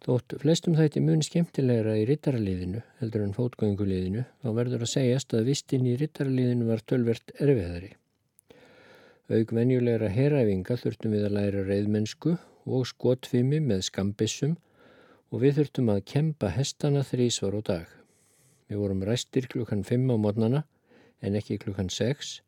Þótt 0.00 0.32
flestum 0.40 0.78
þætti 0.78 1.00
mun 1.04 1.20
skemmtilegra 1.20 1.92
í 2.00 2.06
rittaraliðinu 2.08 2.78
heldur 3.02 3.24
en 3.26 3.34
fótgönguliðinu 3.36 4.22
þá 4.40 4.46
verður 4.56 4.84
að 4.86 4.92
segjast 4.94 5.34
að 5.36 5.50
vistinn 5.50 5.88
í 5.90 5.96
rittaraliðinu 6.00 6.68
var 6.70 6.80
tölvert 6.88 7.34
erfiðari. 7.36 7.90
Aug 9.28 9.52
venjulegra 9.58 10.08
heræfinga 10.14 10.78
þurftum 10.80 11.12
við 11.12 11.26
að 11.28 11.36
læra 11.36 11.66
reyðmennsku 11.68 12.32
og 12.64 12.88
skotfimi 12.88 13.60
með 13.60 13.84
skambissum 13.90 14.56
og 15.28 15.44
við 15.44 15.60
þurftum 15.60 15.92
að 15.92 16.00
kempa 16.14 16.54
hestana 16.56 17.04
þrísvar 17.04 17.60
á 17.60 17.62
dag. 17.68 17.86
Við 18.72 18.80
vorum 18.80 19.04
ræstir 19.04 19.50
klukkan 19.52 19.84
5 19.84 20.08
á 20.08 20.16
mótnana 20.16 20.64
en 21.20 21.36
ekki 21.36 21.60
klukkan 21.60 21.92
6 21.92 22.38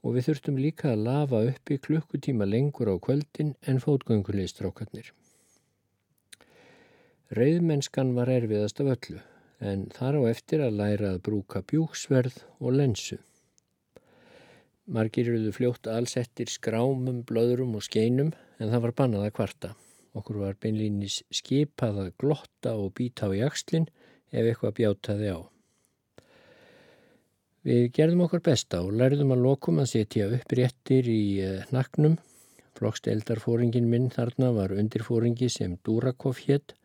og 0.00 0.16
við 0.16 0.30
þurftum 0.30 0.64
líka 0.64 0.94
að 0.94 1.04
lafa 1.10 1.44
uppi 1.52 1.76
klukkutíma 1.76 2.48
lengur 2.48 2.88
á 2.88 2.96
kvöldin 2.96 3.52
en 3.68 3.84
fótgöngulegstrákarnir. 3.84 5.12
Reyðmennskan 7.34 8.12
var 8.14 8.30
erfiðast 8.30 8.78
af 8.84 8.92
öllu 8.92 9.20
en 9.58 9.80
þar 9.90 10.20
á 10.22 10.22
eftir 10.30 10.60
að 10.62 10.76
læra 10.78 11.08
að 11.16 11.24
brúka 11.26 11.62
bjúksverð 11.66 12.36
og 12.60 12.76
lensu. 12.76 13.16
Margir 14.86 15.32
eruðu 15.32 15.50
fljótt 15.56 15.90
allsettir 15.90 16.52
skrámum, 16.52 17.24
blöðrum 17.26 17.74
og 17.74 17.82
skeinum 17.82 18.30
en 18.60 18.70
það 18.70 18.84
var 18.84 18.94
bannað 19.02 19.26
að 19.26 19.34
kvarta. 19.40 19.72
Okkur 20.14 20.38
var 20.44 20.60
beinlýnis 20.62 21.18
skipað 21.34 22.00
að 22.04 22.12
glotta 22.22 22.76
og 22.78 22.94
býta 22.94 23.26
á 23.26 23.34
jakslinn 23.34 23.90
ef 24.30 24.46
eitthvað 24.46 24.76
bjátaði 24.78 25.34
á. 25.34 25.38
Við 27.66 27.90
gerðum 27.98 28.26
okkar 28.28 28.46
besta 28.52 28.84
og 28.86 28.94
lærðum 28.94 29.34
að 29.34 29.46
lokum 29.50 29.82
að 29.82 29.92
setja 29.96 30.30
upp 30.30 30.54
réttir 30.54 31.10
í 31.10 31.42
naknum. 31.74 32.20
Flokksteildarfóringin 32.78 33.90
minn 33.90 34.12
þarna 34.14 34.54
var 34.54 34.78
undirfóringi 34.78 35.50
sem 35.50 35.74
Durakov 35.82 36.38
hétt 36.46 36.76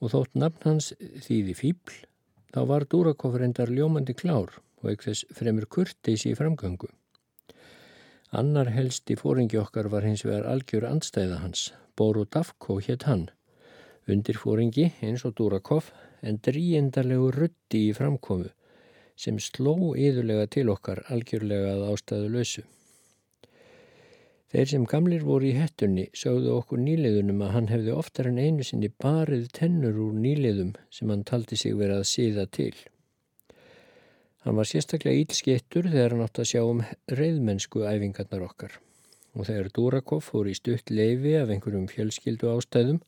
og 0.00 0.12
þótt 0.14 0.38
nafn 0.38 0.64
hans 0.70 0.92
þýði 1.26 1.54
fíbl, 1.58 1.96
þá 2.54 2.60
var 2.70 2.86
Durakov 2.90 3.38
reyndar 3.40 3.72
ljómandi 3.72 4.14
klár 4.14 4.60
og 4.82 4.92
ekkert 4.92 5.26
fremur 5.34 5.66
kurtis 5.66 6.24
í 6.28 6.34
framgöngu. 6.38 6.90
Annar 8.38 8.68
helsti 8.74 9.16
fóringi 9.16 9.58
okkar 9.58 9.88
var 9.88 10.04
hins 10.04 10.24
vegar 10.26 10.46
algjör 10.52 10.86
andstæða 10.90 11.40
hans, 11.42 11.72
Borodavko 11.96 12.78
hétt 12.84 13.08
hann. 13.08 13.28
Undirfóringi 14.08 14.90
eins 15.04 15.24
og 15.28 15.34
Durakov 15.36 15.90
en 16.22 16.38
dríendarlegu 16.44 17.30
rutti 17.34 17.88
í 17.88 17.94
framkomu 17.96 18.50
sem 19.18 19.38
sló 19.42 19.74
yðurlega 19.98 20.46
til 20.54 20.68
okkar 20.70 21.02
algjörlega 21.12 21.74
að 21.74 21.86
ástæðu 21.92 22.34
lausu. 22.36 22.62
Þeir 24.48 24.68
sem 24.70 24.84
gamlir 24.88 25.24
voru 25.28 25.50
í 25.50 25.56
hettunni 25.58 26.06
sögðu 26.16 26.54
okkur 26.56 26.80
nýliðunum 26.80 27.42
að 27.44 27.50
hann 27.52 27.66
hefði 27.68 27.92
oftar 27.92 28.30
en 28.30 28.38
einu 28.40 28.64
sinni 28.64 28.88
barið 29.04 29.50
tennur 29.58 29.98
úr 30.06 30.14
nýliðum 30.16 30.70
sem 30.88 31.10
hann 31.12 31.24
taldi 31.28 31.58
sig 31.60 31.76
verið 31.76 32.00
að 32.00 32.08
síða 32.12 32.46
til. 32.56 32.72
Hann 34.46 34.56
var 34.56 34.70
sérstaklega 34.70 35.20
ílskettur 35.20 35.90
þegar 35.92 36.14
hann 36.14 36.24
átt 36.24 36.40
að 36.40 36.48
sjá 36.54 36.62
um 36.64 36.80
reyðmennsku 37.12 37.84
æfingarnar 37.84 38.46
okkar 38.46 38.78
og 39.36 39.44
þegar 39.44 39.68
Durakov 39.76 40.24
fór 40.24 40.48
í 40.48 40.56
stutt 40.56 40.88
leifi 40.88 41.36
af 41.36 41.52
einhverjum 41.52 41.84
fjölskyldu 41.92 42.48
ástæðum 42.54 43.02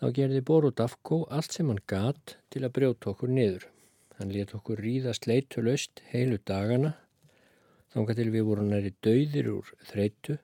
þá 0.00 0.06
gerði 0.16 0.44
Borodavko 0.46 1.24
allt 1.34 1.58
sem 1.58 1.68
hann 1.72 1.82
gat 1.90 2.36
til 2.54 2.62
að 2.62 2.74
brjóta 2.78 3.10
okkur 3.10 3.34
niður. 3.34 3.66
Hann 4.20 4.30
let 4.30 4.54
okkur 4.54 4.78
ríða 4.78 5.12
sleitulöst 5.16 6.04
heilu 6.12 6.38
dagana, 6.46 6.94
þángar 7.94 8.18
til 8.18 8.30
við 8.34 8.46
vorum 8.48 8.70
næri 8.70 8.92
dauðir 9.04 9.50
úr 9.54 9.72
þreitu 9.90 10.36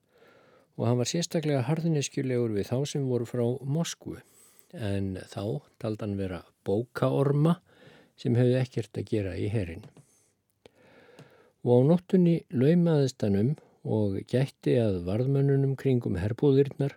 og 0.77 0.89
hann 0.89 0.99
var 1.01 1.09
sérstaklega 1.09 1.65
harðineskjulegur 1.67 2.55
við 2.57 2.71
þá 2.71 2.79
sem 2.93 3.07
voru 3.09 3.29
frá 3.29 3.45
Moskvu. 3.65 4.19
En 4.77 5.15
þá 5.31 5.63
taldi 5.81 6.05
hann 6.05 6.19
vera 6.19 6.43
bókaorma 6.67 7.57
sem 8.21 8.37
hefði 8.37 8.59
ekkert 8.61 9.01
að 9.01 9.09
gera 9.13 9.37
í 9.39 9.47
herin. 9.53 9.87
Og 11.65 11.81
á 11.83 11.87
nóttunni 11.91 12.37
laumaðist 12.53 13.25
hann 13.25 13.41
um 13.41 13.55
og 13.87 14.19
gætti 14.31 14.77
að 14.83 15.01
varðmönnunum 15.07 15.77
kringum 15.79 16.19
herbúðirnar 16.19 16.97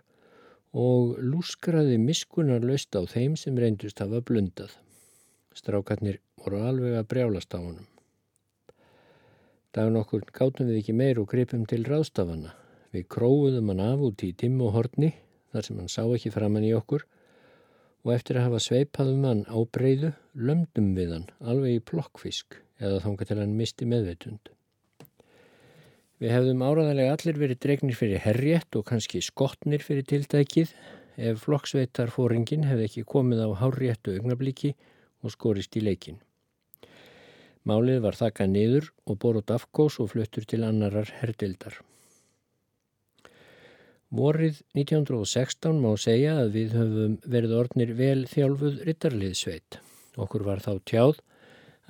og 0.76 1.16
lúskraði 1.18 1.98
miskunar 2.02 2.62
löst 2.66 2.94
á 2.94 3.02
þeim 3.06 3.36
sem 3.38 3.58
reyndust 3.58 4.02
hafa 4.02 4.20
blundað. 4.22 4.74
Strákarnir 5.54 6.20
voru 6.38 6.62
alveg 6.66 6.98
að 6.98 7.08
brjálast 7.10 7.54
á 7.54 7.58
honum. 7.58 7.86
Dagun 9.70 10.00
okkur 10.00 10.24
gáttum 10.34 10.66
við 10.66 10.80
ekki 10.80 10.92
meir 10.98 11.18
og 11.22 11.28
gripum 11.30 11.62
til 11.70 11.84
ráðstafana. 11.86 12.56
Við 12.90 13.04
króðum 13.14 13.68
hann 13.70 13.82
af 13.84 14.00
út 14.02 14.22
í 14.26 14.32
timm 14.34 14.56
og 14.66 14.72
horni 14.74 15.12
þar 15.52 15.66
sem 15.66 15.76
hann 15.78 15.90
sá 15.92 16.00
ekki 16.02 16.32
framann 16.34 16.66
í 16.66 16.72
okkur 16.74 17.04
og 18.02 18.10
eftir 18.16 18.40
að 18.40 18.48
hafa 18.48 18.62
sveipaðum 18.64 19.26
hann 19.28 19.42
á 19.46 19.58
breyðu 19.76 20.10
lömdum 20.34 20.88
við 20.96 21.12
hann 21.14 21.28
alveg 21.52 21.76
í 21.76 21.84
plokkfisk 21.86 22.56
eða 22.82 22.98
þánga 23.04 23.28
til 23.28 23.36
hann 23.38 23.52
misti 23.60 23.86
meðveitund. 23.92 24.50
Við 26.20 26.34
hefðum 26.34 26.64
áraðarlega 26.66 27.12
allir 27.14 27.38
verið 27.44 27.60
dregnir 27.62 27.96
fyrir 28.00 28.24
herrétt 28.24 28.76
og 28.76 28.88
kannski 28.88 29.22
skotnir 29.22 29.84
fyrir 29.86 30.08
tiltækið 30.10 30.72
ef 31.30 31.44
flokksveitarfóringin 31.44 32.66
hefði 32.66 32.88
ekki 32.90 33.06
komið 33.14 33.44
á 33.46 33.48
hárréttu 33.62 34.16
augnablíki 34.18 34.74
og 35.22 35.36
skorist 35.36 35.78
í 35.78 35.84
leikin. 35.86 36.18
Málið 37.68 38.00
var 38.06 38.16
þakkað 38.16 38.52
niður 38.54 38.90
og 39.04 39.18
borðt 39.20 39.52
afgós 39.52 39.98
og 40.00 40.12
fluttur 40.14 40.46
til 40.48 40.62
annarar 40.64 41.10
herdildar. 41.20 41.76
Vorið 44.10 44.62
1916 44.74 45.76
má 45.78 45.92
segja 46.00 46.38
að 46.40 46.56
við 46.56 46.72
höfum 46.74 47.18
verið 47.30 47.52
orðnir 47.60 47.92
vel 47.98 48.24
þjálfuð 48.26 48.80
rittarliðsveit. 48.88 49.78
Okkur 50.18 50.46
var 50.48 50.64
þá 50.64 50.72
tjáð 50.88 51.20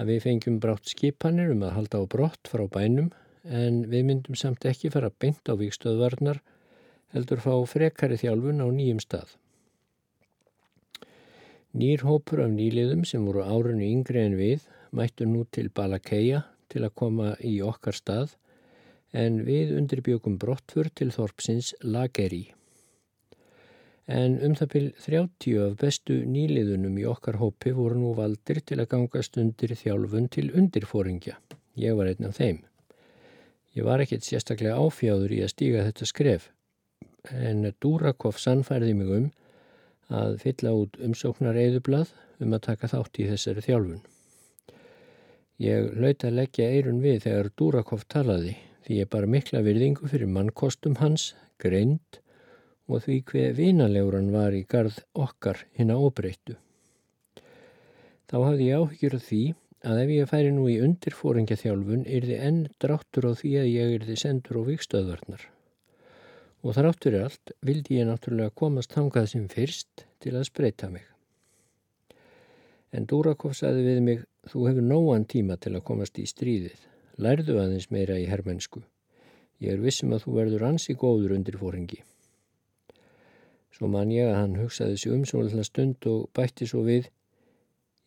að 0.00 0.10
við 0.10 0.24
fengjum 0.26 0.58
brátt 0.60 0.90
skipanir 0.90 1.54
um 1.54 1.62
að 1.64 1.76
halda 1.78 2.02
á 2.02 2.04
brott 2.12 2.50
frá 2.50 2.66
bænum 2.68 3.12
en 3.44 3.84
við 3.88 4.04
myndum 4.10 4.36
samt 4.36 4.66
ekki 4.68 4.90
fara 4.92 5.08
beint 5.22 5.48
á 5.48 5.56
vikstöðvarnar 5.56 6.42
heldur 7.14 7.40
fá 7.40 7.54
frekari 7.70 8.18
þjálfun 8.20 8.60
á 8.60 8.68
nýjum 8.68 9.00
stað. 9.00 9.32
Nýr 11.72 12.02
hópur 12.04 12.42
af 12.44 12.52
nýliðum 12.52 13.06
sem 13.06 13.24
voru 13.24 13.46
árunni 13.46 13.92
yngri 13.94 14.20
en 14.26 14.36
við 14.36 14.66
mættu 14.96 15.26
nú 15.28 15.44
til 15.52 15.70
Balakeia 15.74 16.44
til 16.70 16.84
að 16.86 16.94
koma 17.02 17.34
í 17.46 17.58
okkar 17.66 17.96
stað 17.96 18.36
en 19.12 19.40
við 19.46 19.74
undirbjögum 19.78 20.38
brottfur 20.38 20.90
til 20.94 21.10
Þorpsins 21.14 21.72
Lageri. 21.82 22.44
En 24.10 24.38
um 24.42 24.54
það 24.58 24.72
byrj 24.74 24.88
30 25.06 25.58
af 25.64 25.74
bestu 25.82 26.16
nýliðunum 26.26 26.96
í 26.98 27.06
okkar 27.06 27.38
hópi 27.42 27.74
voru 27.74 27.98
nú 27.98 28.14
valdir 28.18 28.62
til 28.66 28.80
að 28.82 28.90
gangast 28.94 29.38
undir 29.38 29.74
þjálfun 29.78 30.30
til 30.34 30.48
undirfóringja. 30.50 31.36
Ég 31.78 31.94
var 31.98 32.10
einn 32.10 32.26
af 32.26 32.38
þeim. 32.38 32.64
Ég 33.78 33.86
var 33.86 34.02
ekkert 34.02 34.26
sérstaklega 34.26 34.78
áfjáður 34.82 35.36
í 35.36 35.44
að 35.44 35.52
stíga 35.54 35.84
þetta 35.86 36.08
skref 36.10 36.50
en 37.30 37.68
Durakov 37.82 38.38
sannfærði 38.40 38.94
mig 38.96 39.12
um 39.16 39.28
að 40.10 40.38
fylla 40.42 40.72
út 40.74 40.96
umsóknar 41.04 41.58
eðublað 41.60 42.14
um 42.42 42.56
að 42.56 42.64
taka 42.66 42.90
þátt 42.90 43.20
í 43.22 43.28
þessari 43.30 43.64
þjálfun. 43.66 44.02
Ég 45.60 45.90
hlaut 45.98 46.24
að 46.24 46.36
leggja 46.38 46.70
eirun 46.72 47.02
við 47.04 47.26
þegar 47.26 47.50
Durakov 47.60 48.06
talaði 48.08 48.54
því 48.86 48.98
ég 49.02 49.10
bara 49.12 49.28
mikla 49.28 49.60
virðingu 49.66 50.08
fyrir 50.08 50.30
mannkostum 50.32 50.96
hans, 51.02 51.34
greind 51.60 52.20
og 52.88 53.04
því 53.04 53.18
hver 53.28 53.52
vinalegur 53.58 54.16
hann 54.16 54.32
var 54.32 54.56
í 54.56 54.64
gard 54.64 55.02
okkar 55.12 55.60
hinn 55.76 55.92
að 55.92 56.06
óbreyttu. 56.08 56.56
Þá 58.30 58.36
hafði 58.46 58.70
ég 58.70 58.80
áhyggjur 58.80 59.18
af 59.18 59.28
því 59.28 59.42
að 59.90 60.02
ef 60.02 60.12
ég 60.16 60.32
færi 60.32 60.50
nú 60.56 60.66
í 60.72 60.80
er 62.08 62.26
þið 62.30 62.44
enn 62.48 62.60
dráttur 62.80 63.28
á 63.28 63.32
því 63.36 63.54
að 63.60 63.70
ég 63.74 63.94
þið 64.08 64.20
sendur 64.24 64.60
á 64.60 64.62
vikstöðvarnar 64.72 65.46
og 66.60 66.76
þar 66.76 66.90
áttur 66.90 67.16
er 67.16 67.28
allt 67.28 67.52
vildi 67.64 68.00
ég 68.00 68.08
náttúrulega 68.08 68.52
komast 68.56 68.96
hangað 68.96 69.30
sem 69.32 69.46
fyrst 69.48 70.04
til 70.20 70.34
að 70.36 70.48
spreita 70.48 70.90
mig. 70.92 71.06
En 72.92 73.06
Dúrakov 73.08 73.54
saði 73.56 73.86
við 73.86 74.00
mig, 74.04 74.24
þú 74.48 74.68
hefur 74.68 74.86
nóan 74.86 75.26
tíma 75.28 75.58
til 75.60 75.74
að 75.76 75.84
komast 75.90 76.18
í 76.18 76.24
stríðið, 76.28 76.78
lærðu 77.20 77.58
aðeins 77.60 77.90
meira 77.92 78.16
í 78.16 78.28
herrmennsku. 78.30 78.82
Ég 79.60 79.76
er 79.76 79.82
vissum 79.84 80.14
að 80.16 80.24
þú 80.24 80.36
verður 80.38 80.66
ansi 80.70 80.96
góður 80.96 81.34
undir 81.36 81.58
fóringi. 81.60 82.00
Svo 83.76 83.90
man 83.92 84.12
ég 84.12 84.30
að 84.30 84.38
hann 84.38 84.56
hugsaði 84.60 84.96
sig 85.00 85.12
um 85.12 85.26
svona 85.28 85.64
stund 85.64 86.06
og 86.08 86.30
bætti 86.36 86.68
svo 86.68 86.82
við, 86.86 87.10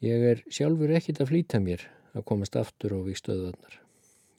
ég 0.02 0.26
er 0.32 0.44
sjálfur 0.50 0.92
ekkit 0.98 1.22
að 1.22 1.30
flýta 1.30 1.62
mér 1.62 1.86
að 2.14 2.26
komast 2.30 2.58
aftur 2.58 2.98
á 2.98 3.00
vikstöðvarnar. 3.06 3.78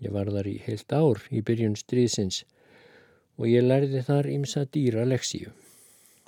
Ég 0.02 0.12
var 0.14 0.30
þar 0.35 0.50
í 0.50 0.59
heilt 0.66 0.92
ár 0.92 1.22
í 1.30 1.40
byrjun 1.46 1.78
stríðsins 1.78 2.42
og 3.38 3.46
ég 3.50 3.64
lærði 3.66 4.02
þar 4.07 4.30
ímsa 4.30 4.64
dýra 4.66 5.07
leksíu. 5.07 5.54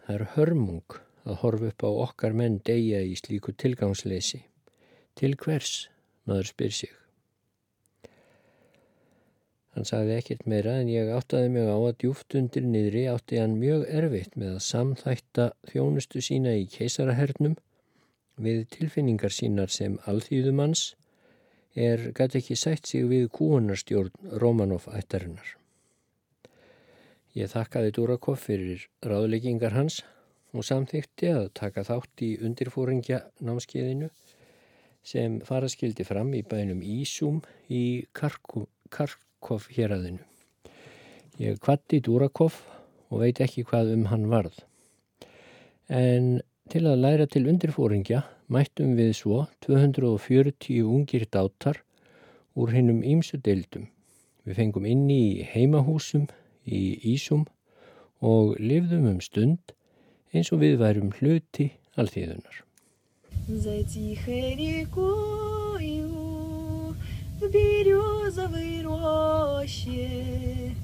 Það 0.06 0.14
er 0.14 0.28
hörmung 0.36 1.00
að 1.26 1.40
horfa 1.42 1.70
upp 1.72 1.86
á 1.86 1.90
okkar 2.06 2.36
menn 2.38 2.60
deyja 2.66 3.02
í 3.02 3.16
slíku 3.18 3.54
tilgangsleysi. 3.58 4.44
Til 5.16 5.36
hvers, 5.40 5.88
maður 6.28 6.50
spyr 6.50 6.72
sig. 6.76 6.90
Hann 9.76 9.84
sagði 9.88 10.14
ekkert 10.16 10.46
meira 10.48 10.74
en 10.80 10.88
ég 10.88 11.08
áttaði 11.12 11.48
mig 11.52 11.68
á 11.68 11.76
að 11.76 11.98
djúft 12.02 12.36
undir 12.38 12.64
niðri 12.64 13.06
átti 13.12 13.40
hann 13.40 13.58
mjög 13.60 13.82
erfitt 13.92 14.36
með 14.40 14.54
að 14.54 14.62
samþætta 14.66 15.46
þjónustu 15.68 16.22
sína 16.24 16.54
í 16.56 16.66
keisarahernum 16.72 17.58
við 18.46 18.62
tilfinningar 18.72 19.32
sínar 19.32 19.72
sem 19.72 19.98
alþýðumanns 20.08 20.86
er 21.76 22.10
gæti 22.16 22.40
ekki 22.40 22.56
sætt 22.56 22.88
sig 22.88 23.04
við 23.08 23.28
kúunarstjórn 23.36 24.36
Romanov-ættarinnar. 24.40 25.56
Ég 27.36 27.52
þakkaði 27.52 27.92
Durakov 27.98 28.40
fyrir 28.40 28.86
ráðleggingar 29.04 29.76
hans 29.76 30.02
og 30.56 30.64
samþykti 30.64 31.32
að 31.36 31.50
taka 31.60 31.84
þátt 31.84 32.24
í 32.24 32.30
undirfóringja 32.40 33.26
námskeiðinu 33.44 34.08
sem 35.06 35.38
faraskildi 35.46 36.04
fram 36.06 36.32
í 36.34 36.42
bænum 36.42 36.82
Ísum 36.82 37.38
í 37.70 38.06
Karkov 38.16 39.68
héræðinu. 39.76 40.24
Ég 41.38 41.60
kvatti 41.62 42.00
Durakov 42.02 42.58
og 43.12 43.22
veit 43.22 43.40
ekki 43.44 43.62
hvað 43.68 43.92
um 43.94 44.06
hann 44.10 44.26
varð. 44.32 44.56
En 45.86 46.40
til 46.72 46.82
að 46.90 47.02
læra 47.04 47.26
til 47.30 47.46
undirfóringja 47.46 48.24
mættum 48.50 48.96
við 48.98 49.12
svo 49.20 49.44
240 49.66 50.82
ungir 50.82 51.28
dátar 51.30 51.82
úr 52.58 52.74
hinnum 52.74 53.04
ímsu 53.06 53.38
deildum. 53.38 53.86
Við 54.42 54.58
fengum 54.58 54.86
inn 54.90 55.06
í 55.10 55.46
heimahúsum 55.46 56.26
í 56.66 56.98
Ísum 57.14 57.46
og 58.18 58.56
lifðum 58.58 59.10
um 59.12 59.22
stund 59.22 59.76
eins 60.34 60.50
og 60.50 60.64
við 60.64 60.80
værum 60.82 61.12
hluti 61.20 61.70
alþýðunar. 61.94 62.65
За 63.48 63.82
тихой 63.84 64.56
рекою 64.56 66.26
в 67.40 67.48
березовой 67.50 68.82
роще 68.82 70.74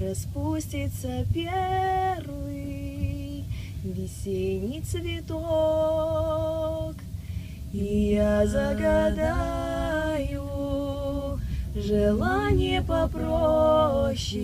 Распустится 0.00 1.26
первый 1.34 3.44
весенний 3.82 4.80
цветок. 4.82 5.48
И 7.72 8.12
я 8.14 8.46
загадаю 8.46 9.88
желание 11.74 12.82
попроще 12.82 14.42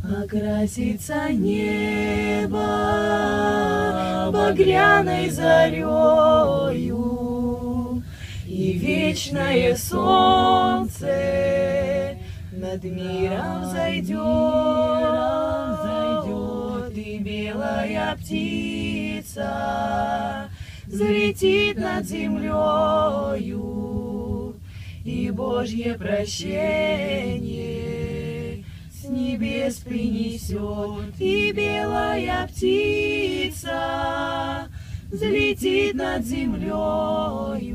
Окрасится 0.03 1.29
небо 1.31 2.59
багряной 4.31 5.29
зарею, 5.29 6.03
И 8.45 8.73
вечное 8.73 9.75
солнце 9.75 11.07
над 12.51 12.83
миром 12.83 13.65
зайдет, 13.71 14.19
зайдет 15.83 16.97
и 16.97 17.17
белая 17.19 18.15
птица 18.17 19.49
взлетит 20.85 21.77
над 21.77 22.05
землею, 22.05 23.72
Божье 25.33 25.95
прощение 25.95 26.63
с 28.91 29.05
небес 29.09 29.77
принесет, 29.77 31.19
и 31.19 31.51
белая 31.51 32.47
птица 32.47 33.71
взлетит 35.11 35.95
над 35.95 36.23
землею, 36.23 37.73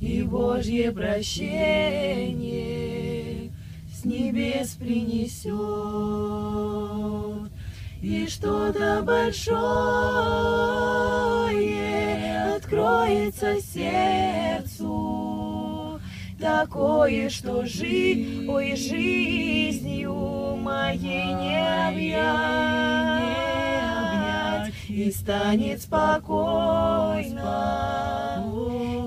и 0.00 0.22
Божье 0.24 0.90
прощение 0.90 1.52
с 3.94 4.04
небес 4.04 4.70
принесет, 4.74 5.52
и 8.02 8.26
что-то 8.26 9.02
большое 9.04 10.18
откроется 12.56 13.60
сердцу, 13.60 15.17
такое, 16.38 17.28
что 17.30 17.64
жи, 17.64 18.46
ой, 18.48 18.76
жизнью 18.76 20.56
моей 20.56 21.34
не 21.34 21.88
объять, 21.88 22.28
и 24.88 25.10
станет 25.10 25.82
спокойно, 25.82 27.44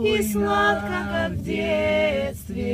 и 0.04 0.22
сладко, 0.24 1.08
как 1.12 1.32
в 1.32 1.44
детстве, 1.44 2.72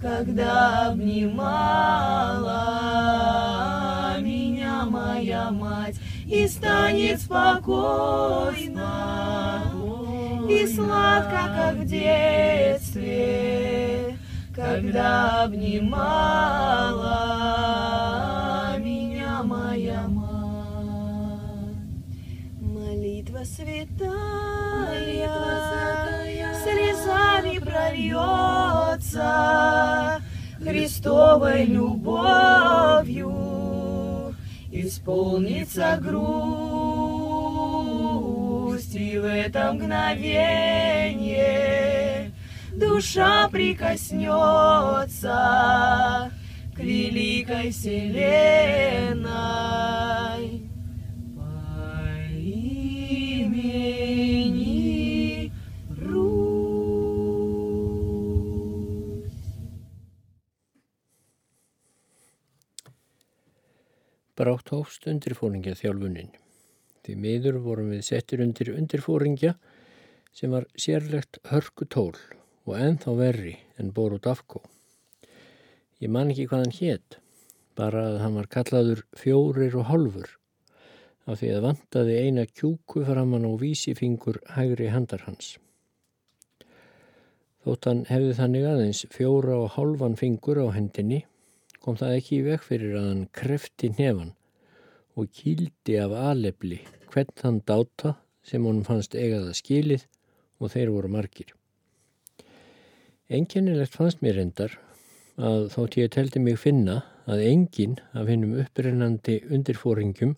когда 0.00 0.88
обнимала 0.88 2.58
меня 4.20 4.84
моя 4.84 5.50
мать, 5.50 5.96
и 6.26 6.46
станет 6.46 7.20
спокойно, 7.20 8.88
и 10.48 10.66
сладко, 10.66 11.40
как 11.56 11.76
в 11.76 11.84
детстве, 11.84 13.08
когда 14.54 15.44
обнимала 15.44 15.98
меня 18.78 19.42
моя 19.42 20.08
мать. 20.08 20.26
Молитва 22.60 23.44
святая, 23.44 24.08
слезами 26.64 27.58
прольется 27.58 29.28
Христовой 30.60 31.66
любовью, 31.66 33.34
исполнится 34.72 35.98
грусть, 36.02 36.67
и 38.94 39.18
в 39.18 39.24
это 39.24 39.72
мгновение 39.72 40.32
душа 42.72 43.48
прикоснется 43.48 46.30
к 46.74 46.78
великой 46.78 47.70
вселенной. 47.70 49.28
По 51.36 51.52
имени 52.32 53.92
Русь. 56.00 56.48
Brátt 64.38 64.70
hófst 64.70 65.10
undirfóringja 65.10 65.74
þjálfunin. 65.74 66.30
Því 67.08 67.14
miður 67.16 67.54
vorum 67.64 67.86
við 67.88 68.02
settir 68.04 68.42
undir 68.44 68.68
undirfóringja 68.74 69.54
sem 70.36 70.52
var 70.52 70.66
sérlegt 70.76 71.38
hörku 71.48 71.86
tól 71.88 72.18
og 72.68 72.74
ennþá 72.76 73.14
verri 73.16 73.54
en 73.80 73.94
Borut 73.96 74.26
Afko. 74.28 74.60
Ég 76.04 76.12
man 76.12 76.28
ekki 76.28 76.44
hvað 76.50 76.66
hann 76.66 76.74
hétt, 76.76 77.16
bara 77.80 78.02
að 78.10 78.18
hann 78.20 78.36
var 78.36 78.50
kallaður 78.52 79.00
fjórir 79.16 79.78
og 79.80 79.88
hálfur 79.88 80.34
af 81.24 81.40
því 81.40 81.54
að 81.54 81.64
vantaði 81.64 82.18
eina 82.26 82.44
kjúku 82.44 83.06
framann 83.08 83.48
á 83.48 83.56
vísifingur 83.56 84.42
hægri 84.58 84.90
handar 84.92 85.24
hans. 85.24 85.54
Þótt 87.64 87.88
hann 87.88 88.04
hefði 88.12 88.36
þannig 88.36 88.68
aðeins 88.74 89.02
fjóra 89.16 89.56
og 89.62 89.72
hálfan 89.78 90.20
fingur 90.20 90.60
á 90.60 90.76
hendinni 90.76 91.22
kom 91.80 91.96
það 91.96 92.20
ekki 92.20 92.42
í 92.42 92.46
veg 92.52 92.68
fyrir 92.68 93.00
að 93.00 93.10
hann 93.14 93.26
krefti 93.32 93.94
nefan 93.96 94.36
og 95.16 95.32
kýldi 95.32 95.96
af 96.04 96.12
alefli 96.12 96.84
hvern 97.12 97.32
þann 97.40 97.62
dáta 97.68 98.14
sem 98.46 98.64
honum 98.64 98.86
fannst 98.86 99.14
eigaða 99.14 99.54
skilið 99.56 100.04
og 100.58 100.72
þeir 100.74 100.92
voru 100.94 101.10
margir. 101.12 101.54
Enkennilegt 103.28 103.96
fannst 103.96 104.22
mér 104.24 104.40
endar 104.42 104.78
að 105.36 105.68
þótt 105.74 105.98
ég 106.00 106.12
teldi 106.14 106.42
mig 106.42 106.58
finna 106.60 107.02
að 107.28 107.44
enginn 107.46 107.98
af 108.12 108.30
hennum 108.30 108.56
upprennandi 108.62 109.40
undirfóringjum 109.52 110.36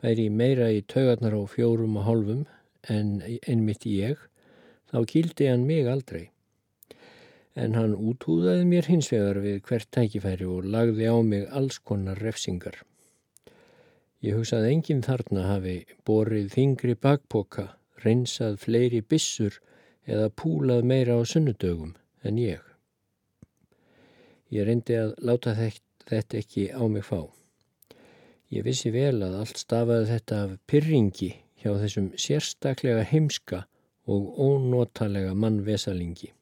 færi 0.00 0.28
meira 0.32 0.68
í 0.72 0.82
taugarnar 0.86 1.36
á 1.36 1.42
fjórum 1.50 1.96
og 2.00 2.06
hálfum 2.08 2.44
en 2.88 3.16
einmitt 3.24 3.86
ég, 3.88 4.20
þá 4.92 5.02
kýldi 5.08 5.48
hann 5.50 5.66
mig 5.68 5.88
aldrei 5.88 6.30
en 7.58 7.74
hann 7.74 7.96
útúðaði 7.96 8.66
mér 8.68 8.88
hins 8.90 9.10
vegar 9.12 9.40
við 9.42 9.58
hvert 9.66 9.90
tækifæri 9.94 10.46
og 10.48 10.68
lagði 10.74 11.10
á 11.10 11.16
mig 11.22 11.48
alls 11.50 11.80
konar 11.82 12.20
refsingar. 12.22 12.76
Ég 14.20 14.36
hugsaði 14.36 14.72
enginn 14.74 15.04
þarna 15.04 15.46
hafi 15.48 15.74
borið 16.04 16.50
þingri 16.52 16.94
bakpoka, 17.06 17.70
reynsað 18.04 18.58
fleiri 18.60 19.00
bissur 19.00 19.56
eða 20.04 20.28
púlað 20.36 20.84
meira 20.90 21.16
á 21.16 21.24
sunnudögum 21.24 21.94
en 22.28 22.40
ég. 22.40 22.60
Ég 24.52 24.66
reyndi 24.68 24.98
að 25.00 25.14
láta 25.24 25.54
þetta 25.56 26.40
ekki 26.42 26.68
á 26.68 26.84
mig 26.84 27.06
fá. 27.06 27.22
Ég 28.50 28.66
vissi 28.66 28.90
vel 28.92 29.22
að 29.22 29.38
allt 29.40 29.62
stafaði 29.62 30.10
þetta 30.10 30.42
af 30.44 30.56
pyrringi 30.68 31.30
hjá 31.62 31.70
þessum 31.78 32.10
sérstaklega 32.18 33.06
heimska 33.06 33.64
og 34.10 34.36
ónotalega 34.36 35.32
mannvesalingi. 35.38 36.32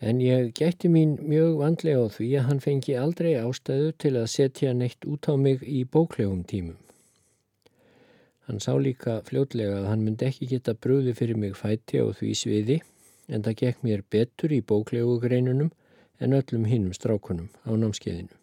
En 0.00 0.20
ég 0.20 0.50
gætti 0.52 0.88
mín 0.92 1.16
mjög 1.24 1.54
vandlega 1.62 2.02
á 2.04 2.08
því 2.12 2.26
að 2.36 2.48
hann 2.50 2.58
fengi 2.60 2.96
aldrei 3.00 3.30
ástæðu 3.40 3.94
til 3.96 4.12
að 4.20 4.26
setja 4.28 4.74
neitt 4.76 5.06
út 5.08 5.24
á 5.24 5.34
mig 5.40 5.62
í 5.64 5.84
bóklegum 5.88 6.42
tímum. 6.44 6.76
Hann 8.46 8.60
sá 8.60 8.76
líka 8.76 9.22
fljótlega 9.24 9.80
að 9.80 9.88
hann 9.90 10.04
myndi 10.04 10.28
ekki 10.28 10.50
geta 10.52 10.76
brúði 10.76 11.16
fyrir 11.16 11.40
mig 11.40 11.56
fæti 11.56 11.98
á 12.04 12.06
því 12.12 12.32
sviði 12.36 12.76
en 13.26 13.42
það 13.42 13.56
gekk 13.62 13.86
mér 13.86 14.04
betur 14.12 14.52
í 14.52 14.60
bóklegu 14.60 15.16
greinunum 15.22 15.72
en 16.20 16.36
öllum 16.36 16.68
hinnum 16.68 16.92
strákunum 16.94 17.48
á 17.64 17.72
námskeiðinu. 17.72 18.36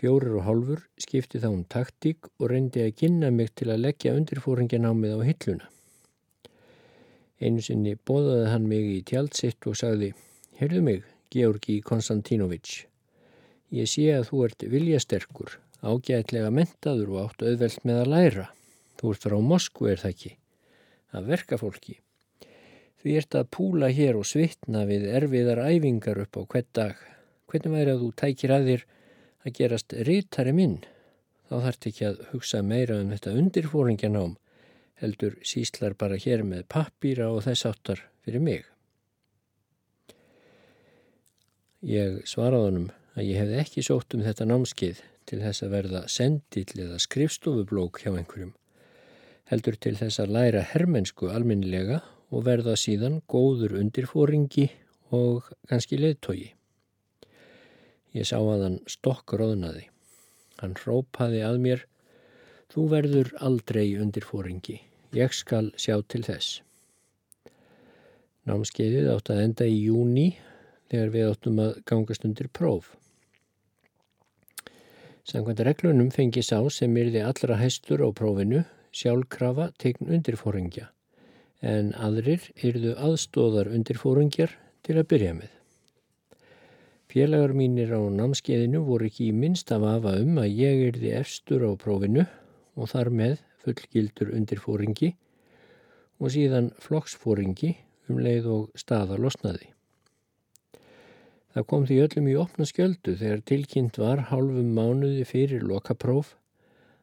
Fjórir 0.00 0.38
og 0.40 0.46
hálfur 0.48 0.80
skipti 0.96 1.38
þá 1.42 1.50
um 1.52 1.64
taktík 1.68 2.30
og 2.40 2.48
reyndi 2.54 2.80
að 2.86 2.96
kynna 3.02 3.28
mig 3.30 3.52
til 3.52 3.68
að 3.68 3.84
leggja 3.84 4.16
undirfóringjanámið 4.16 5.14
á 5.14 5.20
hilluna. 5.28 5.68
Einu 7.40 7.62
sinni 7.64 7.94
bóðaði 7.96 8.50
hann 8.52 8.66
mig 8.68 8.84
í 8.84 8.98
tjaldsitt 9.08 9.64
og 9.70 9.78
sagði 9.80 10.10
Herðu 10.60 10.82
mig, 10.84 11.04
Georgi 11.32 11.78
Konstantínovits. 11.80 12.82
Ég 13.72 13.88
sé 13.88 14.10
að 14.12 14.26
þú 14.28 14.42
ert 14.44 14.64
viljasterkur, 14.68 15.54
ágætlega 15.80 16.50
mentaður 16.52 17.14
og 17.14 17.20
átt 17.22 17.44
auðvelt 17.46 17.86
með 17.88 18.00
að 18.02 18.10
læra. 18.12 18.46
Þú 19.00 19.14
ert 19.14 19.24
frá 19.24 19.36
Moskvu 19.40 19.88
er 19.88 20.02
það 20.02 20.12
ekki, 20.12 20.32
að 21.16 21.30
verka 21.32 21.58
fólki. 21.62 21.96
Því 23.00 23.16
ert 23.16 23.38
að 23.40 23.48
púla 23.56 23.88
hér 23.88 24.18
og 24.20 24.28
svitna 24.28 24.84
við 24.90 25.06
erfiðar 25.08 25.62
æfingar 25.64 26.20
upp 26.26 26.36
á 26.36 26.42
hvert 26.44 26.70
dag. 26.76 26.98
Hvernig 27.48 27.76
væri 27.78 27.94
að 27.94 28.02
þú 28.02 28.10
tækir 28.20 28.52
að 28.52 28.68
þér 28.68 28.84
að 29.40 29.54
gerast 29.56 29.94
rítari 30.10 30.52
minn? 30.52 30.76
Þá 31.48 31.54
þarf 31.64 31.88
ekki 31.88 32.04
að 32.10 32.20
hugsa 32.34 32.60
meira 32.60 33.00
um 33.00 33.14
þetta 33.14 33.32
undirfóringjanám, 33.40 34.36
heldur 35.00 35.36
síslar 35.46 35.96
bara 35.98 36.18
hér 36.20 36.44
með 36.46 36.66
pappýra 36.72 37.30
og 37.32 37.44
þess 37.46 37.66
áttar 37.70 38.04
fyrir 38.24 38.44
mig. 38.44 38.66
Ég 41.80 42.20
svaraði 42.28 42.66
honum 42.68 42.88
að 43.16 43.26
ég 43.30 43.40
hefði 43.40 43.60
ekki 43.62 43.84
sótt 43.84 44.14
um 44.16 44.24
þetta 44.24 44.46
námskið 44.48 45.00
til 45.30 45.40
þess 45.40 45.64
að 45.64 45.74
verða 45.76 46.02
sendill 46.12 46.82
eða 46.84 46.98
skrifstofublók 47.00 48.02
hjá 48.02 48.10
einhverjum, 48.12 48.52
heldur 49.48 49.78
til 49.80 49.94
þess 49.96 50.20
að 50.20 50.34
læra 50.36 50.64
hermensku 50.74 51.30
alminnilega 51.32 52.02
og 52.30 52.44
verða 52.46 52.76
síðan 52.78 53.20
góður 53.30 53.78
undirfóringi 53.80 54.68
og 55.16 55.48
kannski 55.70 55.98
leðtogi. 55.98 56.50
Ég 58.14 58.26
sá 58.26 58.38
að 58.38 58.64
hann 58.66 58.78
stokk 58.90 59.36
róðnaði. 59.38 59.86
Hann 60.60 60.76
rópaði 60.84 61.42
að 61.46 61.58
mér, 61.62 61.84
þú 62.70 62.86
verður 62.90 63.30
aldrei 63.40 63.86
undirfóringi, 64.02 64.80
ég 65.16 65.34
skal 65.34 65.72
sjá 65.80 65.98
til 66.08 66.22
þess. 66.26 66.60
Námskeiðið 68.48 69.10
átt 69.12 69.30
að 69.32 69.42
enda 69.44 69.66
í 69.68 69.82
júni 69.86 70.28
þegar 70.90 71.12
við 71.14 71.28
áttum 71.30 71.60
að 71.62 71.76
gangast 71.86 72.24
undir 72.26 72.48
próf. 72.48 72.94
Samkvæmt 75.28 75.62
reglunum 75.66 76.08
fengi 76.10 76.42
sá 76.42 76.58
sem 76.72 76.96
yrði 76.96 77.22
allra 77.22 77.58
hæstur 77.60 78.02
á 78.02 78.08
prófinu 78.10 78.64
sjálfkrafa 78.96 79.70
tegn 79.78 80.08
undirfóringja 80.10 80.88
en 81.60 81.92
aðrir 81.92 82.46
yrðu 82.64 82.96
aðstóðar 82.96 83.68
undir 83.70 84.00
fórungjar 84.00 84.56
til 84.86 84.96
að 84.96 85.08
byrja 85.12 85.34
með. 85.36 85.50
Félagar 87.10 87.52
mínir 87.58 87.92
á 87.92 88.00
námskeiðinu 88.00 88.80
voru 88.86 89.10
ekki 89.10 89.28
í 89.28 89.36
minnst 89.36 89.70
af 89.74 89.84
afa 89.84 90.14
um 90.22 90.38
að 90.40 90.56
ég 90.62 90.84
yrði 90.88 91.12
efstur 91.18 91.66
á 91.66 91.70
prófinu 91.78 92.24
og 92.78 92.90
þar 92.92 93.10
með 93.20 93.40
fullgildur 93.64 94.32
undir 94.36 94.62
fóringi 94.62 95.14
og 96.20 96.32
síðan 96.34 96.72
flokksfóringi 96.82 97.74
um 98.10 98.18
leið 98.20 98.48
og 98.54 98.80
staðar 98.80 99.22
losnaði. 99.22 99.70
Það 101.50 101.66
kom 101.66 101.86
því 101.86 101.96
öllum 102.04 102.28
í 102.30 102.36
opna 102.38 102.66
skjöldu 102.68 103.16
þegar 103.18 103.40
tilkynnt 103.50 103.96
var 103.98 104.26
hálfum 104.30 104.70
mánuði 104.76 105.24
fyrir 105.26 105.64
lokapróf 105.66 106.36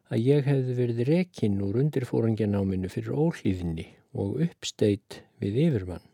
að 0.08 0.24
ég 0.24 0.46
hefði 0.48 0.76
verið 0.78 1.02
rekinn 1.10 1.58
úr 1.64 1.82
undirfóringjanáminu 1.82 2.88
fyrir 2.92 3.12
ólíðinni 3.12 3.90
og 4.16 4.40
uppsteitt 4.46 5.20
við 5.42 5.60
yfirmann. 5.66 6.04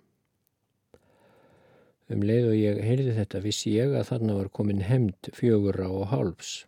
Um 2.11 2.25
leið 2.27 2.51
og 2.51 2.57
ég 2.59 2.81
heyrði 2.85 3.15
þetta 3.17 3.41
vissi 3.45 3.77
ég 3.79 3.95
að 3.95 4.09
þarna 4.11 4.39
var 4.41 4.51
komin 4.53 4.83
hemd 4.85 5.31
fjögurra 5.33 5.87
og 5.89 6.11
hálfs. 6.11 6.65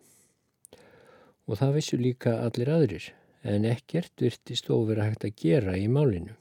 Og 1.51 1.59
það 1.59 1.75
vissu 1.81 1.99
líka 2.01 2.39
allir 2.47 2.71
aðrir, 2.73 3.11
en 3.47 3.67
ekkert 3.71 4.23
virtist 4.23 4.71
ofur 4.75 4.99
að 4.99 5.13
hægt 5.13 5.27
að 5.29 5.37
gera 5.43 5.77
í 5.79 5.87
málinu. 5.91 6.35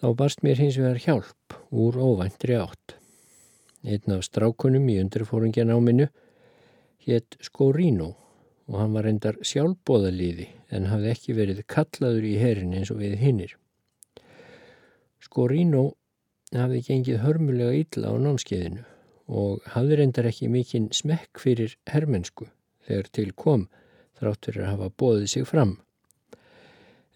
Þá 0.00 0.08
barst 0.16 0.44
mér 0.44 0.60
hins 0.60 0.78
vegar 0.80 1.00
hjálp 1.04 1.56
úr 1.70 1.98
óvæntri 2.00 2.56
átt. 2.56 2.96
Einn 3.84 4.16
af 4.16 4.24
strákunum 4.24 4.88
í 4.92 4.98
undirfóringjanáminu 5.00 6.08
hétt 7.06 7.36
Skórínó 7.44 8.14
og 8.70 8.76
hann 8.78 8.94
var 8.94 9.08
endar 9.10 9.40
sjálfbóðaliði 9.42 10.46
en 10.70 10.86
hafði 10.92 11.10
ekki 11.14 11.34
verið 11.36 11.64
kallaður 11.74 12.28
í 12.28 12.36
herin 12.38 12.76
eins 12.78 12.92
og 12.94 13.00
við 13.02 13.16
hinnir. 13.20 13.56
Skorino 15.20 15.90
hafði 16.54 16.84
gengið 16.86 17.20
hörmulega 17.24 17.80
illa 17.82 18.12
á 18.12 18.16
námskeiðinu 18.22 18.84
og 19.30 19.66
hafði 19.74 20.00
reyndar 20.00 20.28
ekki 20.30 20.48
mikinn 20.50 20.88
smekk 20.94 21.42
fyrir 21.42 21.76
hermensku 21.90 22.48
þegar 22.86 23.10
til 23.14 23.28
kom 23.34 23.66
þrátt 24.20 24.46
fyrir 24.48 24.66
að 24.66 24.72
hafa 24.74 24.92
bóðið 25.02 25.26
sig 25.34 25.48
fram. 25.48 25.78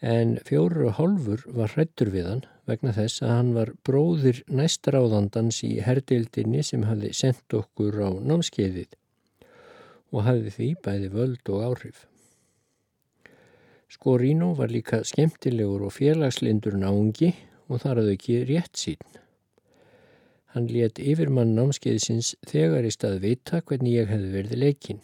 En 0.05 0.35
fjóru 0.45 0.89
og 0.91 0.99
hálfur 0.99 1.45
var 1.57 1.73
hrættur 1.73 2.11
við 2.13 2.27
hann 2.29 2.43
vegna 2.69 2.93
þess 2.97 3.23
að 3.23 3.33
hann 3.33 3.53
var 3.57 3.71
bróðir 3.87 4.43
næstaráðandans 4.49 5.63
í 5.65 5.79
herdildinni 5.85 6.65
sem 6.65 6.85
hafði 6.89 7.13
sendt 7.17 7.57
okkur 7.57 8.01
á 8.05 8.11
námskeiðið 8.13 8.97
og 10.15 10.27
hafði 10.27 10.53
því 10.57 10.69
bæði 10.85 11.11
völd 11.15 11.53
og 11.55 11.65
áhrif. 11.69 12.05
Skorino 13.91 14.53
var 14.59 14.73
líka 14.73 15.03
skemmtilegur 15.07 15.85
og 15.87 15.95
félagslindur 15.95 16.77
náungi 16.81 17.33
og 17.69 17.83
þar 17.83 18.03
hafði 18.03 18.17
ekki 18.19 18.39
rétt 18.49 18.81
sín. 18.81 19.03
Hann 20.55 20.69
let 20.71 21.01
yfirmann 21.03 21.57
námskeiðsins 21.57 22.35
þegar 22.47 22.87
í 22.87 22.93
stað 22.95 23.21
vita 23.25 23.61
hvernig 23.67 23.99
ég 23.99 24.11
hefði 24.13 24.31
verið 24.37 24.61
leikinn. 24.63 25.03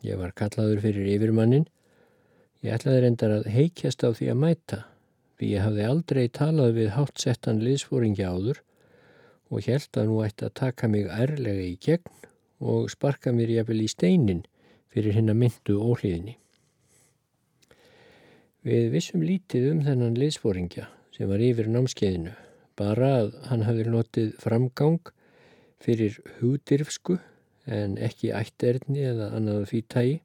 Ég 0.00 0.16
var 0.16 0.32
kallaður 0.32 0.80
fyrir 0.80 1.08
yfirmannin. 1.14 1.66
Ég 2.64 2.72
ætlaði 2.76 3.02
reyndar 3.04 3.34
að 3.34 3.48
heikjast 3.52 4.04
á 4.04 4.08
því 4.16 4.30
að 4.32 4.40
mæta, 4.40 4.78
því 5.36 5.50
ég 5.52 5.64
hafði 5.64 5.86
aldrei 5.88 6.24
talað 6.28 6.74
við 6.78 6.90
hátsettan 6.96 7.60
liðsfóringi 7.64 8.24
áður 8.24 8.62
og 9.50 9.66
held 9.66 9.98
að 10.00 10.08
nú 10.08 10.20
ætti 10.24 10.46
að 10.46 10.56
taka 10.60 10.88
mig 10.88 11.08
ærlega 11.08 11.66
í 11.66 11.76
gegn 11.84 12.28
og 12.60 12.90
sparka 12.92 13.32
mér 13.32 13.52
jafnvel 13.56 13.80
í 13.84 13.88
steinin 13.92 14.44
fyrir 14.92 15.16
hinn 15.16 15.32
að 15.32 15.40
myndu 15.42 15.76
óhlýðinni. 15.80 16.36
Við 18.64 18.90
vissum 18.92 19.24
lítið 19.24 19.70
um 19.72 19.82
þennan 19.84 20.18
liðsfóringja 20.20 20.88
sem 21.16 21.28
var 21.28 21.40
yfir 21.44 21.68
námskeiðinu, 21.72 22.32
bara 22.76 23.10
að 23.22 23.34
hann 23.48 23.64
hafði 23.68 23.88
notið 23.88 24.32
framgang 24.40 25.12
fyrir 25.80 26.20
hugdirfsku 26.40 27.18
en 27.70 27.96
ekki 28.02 28.32
ætterni 28.36 29.04
eða 29.12 29.30
annað 29.38 29.68
fýttægi. 29.70 30.18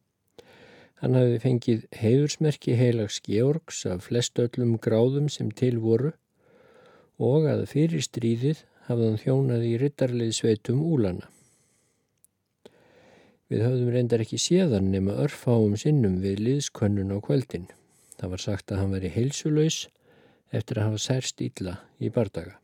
Hann 1.02 1.18
hafði 1.20 1.40
fengið 1.44 1.86
heiðursmerki 2.00 2.76
heilags 2.80 3.20
Georgs 3.26 3.84
af 3.90 4.08
flestöllum 4.08 4.78
gráðum 4.82 5.28
sem 5.30 5.52
til 5.52 5.78
voru 5.84 6.14
og 7.22 7.48
að 7.52 7.66
fyrir 7.72 8.04
stríðið 8.04 8.64
hafði 8.88 9.10
hann 9.10 9.22
þjónað 9.22 9.66
í 9.70 9.74
rittarlið 9.82 10.36
sveitum 10.38 10.84
úlana. 10.86 11.30
Við 13.52 13.62
höfðum 13.62 13.92
reyndar 13.94 14.24
ekki 14.24 14.40
séðan 14.42 14.90
nema 14.90 15.20
örfáum 15.22 15.76
sinnum 15.78 16.18
við 16.24 16.42
liðskönnun 16.48 17.14
á 17.14 17.22
kveldin. 17.22 17.68
Það 18.18 18.32
var 18.34 18.42
sagt 18.42 18.72
að 18.72 18.82
hann 18.82 18.96
veri 18.96 19.12
heilsulöys 19.14 19.80
eftir 20.56 20.80
að 20.80 20.90
hafa 20.90 21.02
særst 21.04 21.44
ítla 21.46 21.76
í 22.02 22.10
bardaga. 22.14 22.58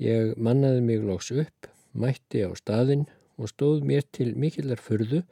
Ég 0.00 0.36
mannaði 0.36 0.82
mig 0.84 1.02
loks 1.04 1.30
upp, 1.32 1.68
mætti 1.92 2.44
á 2.46 2.50
staðinn 2.58 3.06
og 3.40 3.50
stóð 3.52 3.84
mér 3.88 4.04
til 4.12 4.34
mikillar 4.36 4.80
fyrðu, 4.80 5.22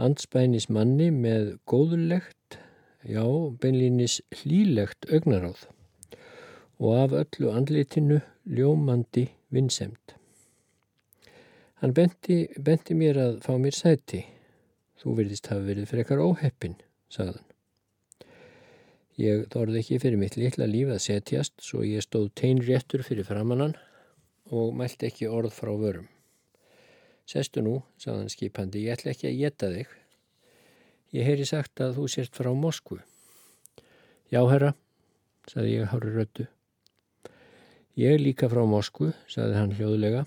anspænis 0.00 0.68
manni 0.72 1.10
með 1.12 1.56
góðulegt, 1.68 2.58
já, 3.04 3.24
beinlínis 3.60 4.20
hlílegt 4.40 5.08
augnaráð 5.12 5.66
og 6.80 6.96
af 6.96 7.12
öllu 7.12 7.50
andlitinu 7.52 8.20
ljómandi 8.48 9.26
vinsemt. 9.52 10.16
Hann 11.80 11.92
benti, 11.96 12.46
benti 12.56 12.96
mér 12.96 13.20
að 13.20 13.38
fá 13.44 13.54
mér 13.60 13.76
sæti. 13.76 14.24
Þú 15.00 15.16
verðist 15.16 15.48
hafa 15.48 15.64
verið 15.64 15.88
frekar 15.88 16.20
óheppin, 16.20 16.76
sagðan. 17.12 17.44
Ég 19.20 19.46
þorði 19.52 19.80
ekki 19.80 20.00
fyrir 20.00 20.20
mitt 20.20 20.36
litla 20.40 20.68
líf 20.68 20.92
að 20.92 21.04
setjast 21.04 21.56
svo 21.64 21.84
ég 21.84 22.04
stóð 22.04 22.30
teinréttur 22.40 23.04
fyrir 23.04 23.28
framannan 23.28 23.76
og 24.50 24.74
mælt 24.76 25.02
ekki 25.06 25.28
orð 25.30 25.54
frá 25.54 25.70
vörum. 25.78 26.08
Sestu 27.30 27.62
nú, 27.62 27.76
sagðan 28.02 28.30
skipandi, 28.32 28.84
ég 28.88 28.98
ætla 28.98 29.12
ekki 29.14 29.28
að 29.30 29.38
geta 29.38 29.70
þig. 29.70 29.92
Ég 31.14 31.26
heyri 31.26 31.46
sagt 31.46 31.82
að 31.82 31.96
þú 31.98 32.06
sért 32.10 32.34
frá 32.38 32.50
Moskvu. 32.54 32.98
Já, 34.30 34.42
herra, 34.50 34.74
sagði 35.50 35.76
ég 35.76 35.92
hári 35.92 36.14
röttu. 36.14 36.46
Ég 37.98 38.18
líka 38.22 38.50
frá 38.50 38.64
Moskvu, 38.66 39.12
sagði 39.30 39.58
hann 39.58 39.74
hljóðlega. 39.78 40.26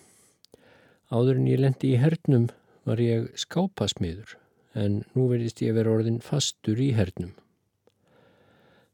Áður 1.12 1.40
en 1.40 1.52
ég 1.52 1.60
lendi 1.60 1.94
í 1.94 2.00
hernum 2.00 2.50
var 2.88 3.00
ég 3.04 3.30
skápasmiður 3.40 4.38
en 4.74 5.04
nú 5.14 5.28
verðist 5.30 5.62
ég 5.62 5.76
vera 5.78 5.94
orðin 5.94 6.20
fastur 6.24 6.80
í 6.82 6.90
hernum. 6.98 7.32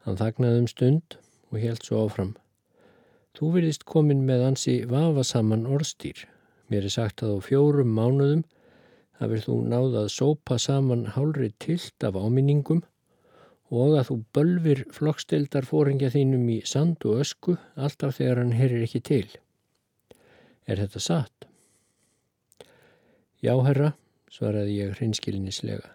Hann 0.06 0.20
þagnaði 0.20 0.64
um 0.64 0.70
stund 0.70 1.18
og 1.50 1.62
helt 1.64 1.86
svo 1.86 2.04
áfram. 2.06 2.36
Þú 3.38 3.52
verðist 3.56 3.86
komin 3.90 4.24
með 4.28 4.46
ansi 4.50 4.76
vafasaman 4.90 5.68
orðstýr. 5.70 6.26
Mér 6.70 6.88
er 6.88 6.94
sagt 6.94 7.24
að 7.26 7.38
á 7.38 7.46
fjórum 7.50 7.92
mánuðum 7.98 8.46
hafið 9.20 9.46
þú 9.48 9.58
náð 9.74 9.98
að 10.04 10.08
sópa 10.14 10.58
saman 10.62 11.06
hálri 11.16 11.52
tilt 11.60 12.08
af 12.08 12.18
áminningum 12.18 12.82
og 13.70 13.98
að 14.00 14.08
þú 14.10 14.18
bölfir 14.36 14.82
flokkstildar 14.96 15.68
fóringja 15.70 16.10
þínum 16.14 16.48
í 16.50 16.60
sand 16.66 17.06
og 17.06 17.22
ösku 17.24 17.58
alltaf 17.76 18.18
þegar 18.18 18.42
hann 18.42 18.56
herir 18.58 18.86
ekki 18.86 19.02
til. 19.06 19.28
Er 20.66 20.82
þetta 20.82 21.02
satt? 21.04 21.48
Já, 23.40 23.54
herra, 23.64 23.94
svaraði 24.32 24.80
ég 24.82 24.98
hrinskilinislega. 24.98 25.94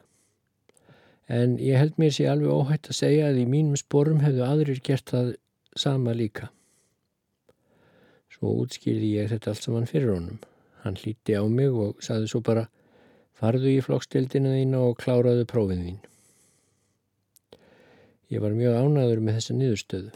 En 1.28 1.56
ég 1.62 1.80
held 1.80 1.98
mér 2.00 2.12
sér 2.14 2.34
alveg 2.34 2.52
óhætt 2.52 2.90
að 2.90 2.98
segja 2.98 3.30
að 3.30 3.40
í 3.42 3.46
mínum 3.48 3.78
sporum 3.80 4.22
hefðu 4.24 4.44
aðrir 4.46 4.80
gert 4.84 5.10
það 5.10 5.34
sama 5.76 6.14
líka. 6.16 6.50
Svo 8.44 8.58
útskýrði 8.60 9.06
ég 9.08 9.30
þetta 9.30 9.54
allt 9.54 9.64
saman 9.64 9.86
fyrir 9.88 10.10
honum. 10.12 10.40
Hann 10.82 10.98
hlíti 11.00 11.32
á 11.32 11.40
mig 11.48 11.72
og 11.72 12.02
saði 12.04 12.26
svo 12.28 12.42
bara 12.44 12.66
farðu 13.40 13.70
í 13.72 13.78
flokkstildina 13.80 14.50
þína 14.52 14.82
og 14.84 14.98
kláraðu 15.00 15.46
prófið 15.48 15.78
þín. 15.86 15.94
Ég 18.34 18.42
var 18.44 18.52
mjög 18.52 18.76
ánaður 18.82 19.22
með 19.24 19.38
þessa 19.38 19.56
niðurstöðu. 19.56 20.12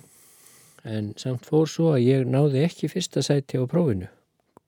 En 0.85 1.09
samt 1.17 1.49
fór 1.49 1.73
svo 1.73 1.95
að 1.95 2.05
ég 2.05 2.29
náði 2.29 2.67
ekki 2.67 2.91
fyrsta 2.93 3.23
sæti 3.25 3.57
á 3.57 3.65
prófinu, 3.65 4.11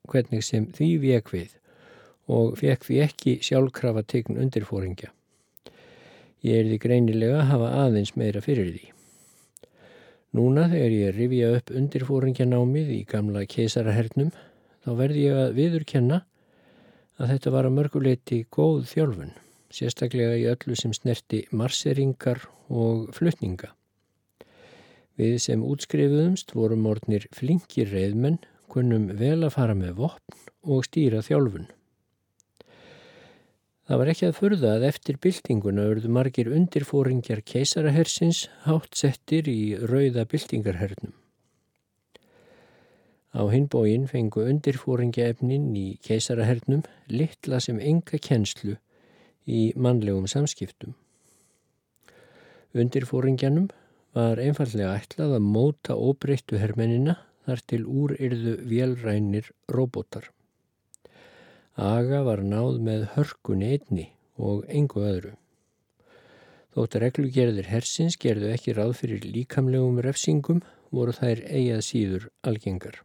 hvernig 0.08 0.46
sem 0.46 0.64
því 0.78 0.88
vek 1.04 1.28
við 1.34 1.58
og 2.32 2.56
fekk 2.62 2.86
því 2.88 3.02
ekki 3.10 3.34
sjálfkrafa 3.44 4.06
tegn 4.08 4.40
undirfóringja. 4.40 5.12
Ég 6.48 6.62
er 6.62 6.72
því 6.72 6.80
greinilega 6.86 7.42
að 7.42 7.52
hafa 7.52 7.74
aðeins 7.84 8.16
meira 8.16 8.40
fyrir 8.40 8.72
því. 8.72 8.88
Núna 10.30 10.68
þegar 10.70 10.92
ég 10.94 11.16
rifja 11.16 11.46
upp 11.56 11.72
undirfóringjanámið 11.74 12.90
í 12.94 13.00
gamla 13.10 13.42
keisarahernum 13.50 14.28
þá 14.84 14.90
verði 15.00 15.24
ég 15.24 15.38
að 15.40 15.56
viðurkenna 15.56 16.18
að 17.20 17.32
þetta 17.32 17.52
var 17.56 17.66
að 17.66 17.74
mörguleiti 17.80 18.38
góð 18.54 18.84
þjálfun, 18.92 19.32
sérstaklega 19.74 20.38
í 20.38 20.46
öllu 20.52 20.78
sem 20.78 20.94
snerti 20.94 21.42
marseringar 21.50 22.44
og 22.70 23.10
flutninga. 23.16 23.72
Við 25.18 25.36
sem 25.42 25.66
útskrifuðumst 25.66 26.54
vorum 26.54 26.86
orðnir 26.88 27.26
flinkir 27.34 27.90
reyðmenn, 27.90 28.38
kunnum 28.70 29.10
vel 29.18 29.42
að 29.42 29.56
fara 29.58 29.74
með 29.74 29.98
vopn 29.98 30.38
og 30.62 30.86
stýra 30.86 31.26
þjálfun. 31.26 31.66
Það 33.90 33.98
var 33.98 34.08
ekki 34.12 34.26
að 34.28 34.36
furða 34.38 34.68
að 34.76 34.84
eftir 34.86 35.16
byltinguna 35.18 35.84
örðu 35.90 36.10
margir 36.14 36.46
undirfóringjar 36.54 37.40
keisarahersins 37.42 38.44
hátt 38.62 38.94
settir 38.94 39.50
í 39.50 39.74
rauða 39.82 40.22
byltingarhernum. 40.30 41.10
Á 43.34 43.42
hinbóin 43.50 44.06
fengu 44.06 44.46
undirfóringjaefnin 44.46 45.66
í 45.74 45.84
keisarahernum 46.06 46.86
litla 47.10 47.58
sem 47.58 47.82
enga 47.82 48.22
kennslu 48.22 48.78
í 49.50 49.66
mannlegum 49.74 50.30
samskiptum. 50.30 50.94
Undirfóringjanum 52.78 53.72
var 54.14 54.38
einfallega 54.38 55.00
ætlað 55.02 55.40
að 55.40 55.48
móta 55.58 55.98
óbreyttu 55.98 56.62
hermennina 56.62 57.18
þar 57.42 57.66
til 57.66 57.88
úr 57.90 58.14
yrðu 58.22 58.60
vélrænir 58.70 59.50
robotar. 59.66 60.30
Aga 61.80 62.18
var 62.26 62.42
náð 62.44 62.74
með 62.84 63.04
hörkun 63.14 63.62
einni 63.64 64.10
og 64.36 64.66
engu 64.68 65.00
öðru. 65.00 65.30
Þótt 66.76 66.96
reglugerðir 67.00 67.70
hersins 67.70 68.18
gerðu 68.20 68.50
ekki 68.52 68.74
ráð 68.76 68.92
fyrir 68.98 69.24
líkamlegum 69.24 69.96
refsingum 70.04 70.60
voru 70.92 71.14
þær 71.16 71.40
eigað 71.48 71.80
síður 71.86 72.26
algengar. 72.44 72.98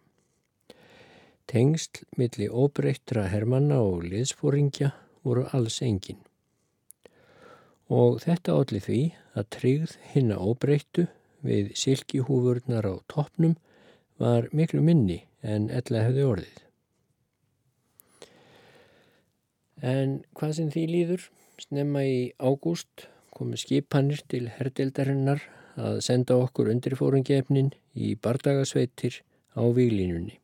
Tengst 1.47 2.03
milli 2.19 2.49
óbreyttra 2.51 3.29
hermanna 3.31 3.79
og 3.79 4.03
liðsfóringja 4.09 4.91
voru 5.23 5.47
alls 5.55 5.79
engin. 5.79 6.19
Og 7.87 8.19
þetta 8.27 8.59
allir 8.59 8.83
því 8.83 9.01
að 9.39 9.49
tryggð 9.55 9.95
hinna 10.11 10.41
óbreyttu 10.43 11.07
við 11.47 11.71
silkihúfurnar 11.79 12.91
á 12.91 12.99
toppnum 13.07 13.55
var 14.19 14.51
miklu 14.51 14.83
minni 14.83 15.21
en 15.39 15.71
ella 15.71 16.03
hefði 16.09 16.29
orðið. 16.33 16.64
En 19.83 20.21
hvað 20.37 20.53
sem 20.59 20.71
því 20.71 20.85
líður, 20.87 21.27
snemma 21.59 22.05
í 22.07 22.31
ágúst 22.39 23.09
komu 23.35 23.57
skipanir 23.59 24.21
til 24.31 24.47
herdeldarinnar 24.47 25.41
að 25.75 25.99
senda 26.05 26.37
okkur 26.39 26.71
undirfóringefnin 26.71 27.73
í 27.95 28.15
bardagasveitir 28.15 29.19
á 29.59 29.63
výlínunni. 29.75 30.39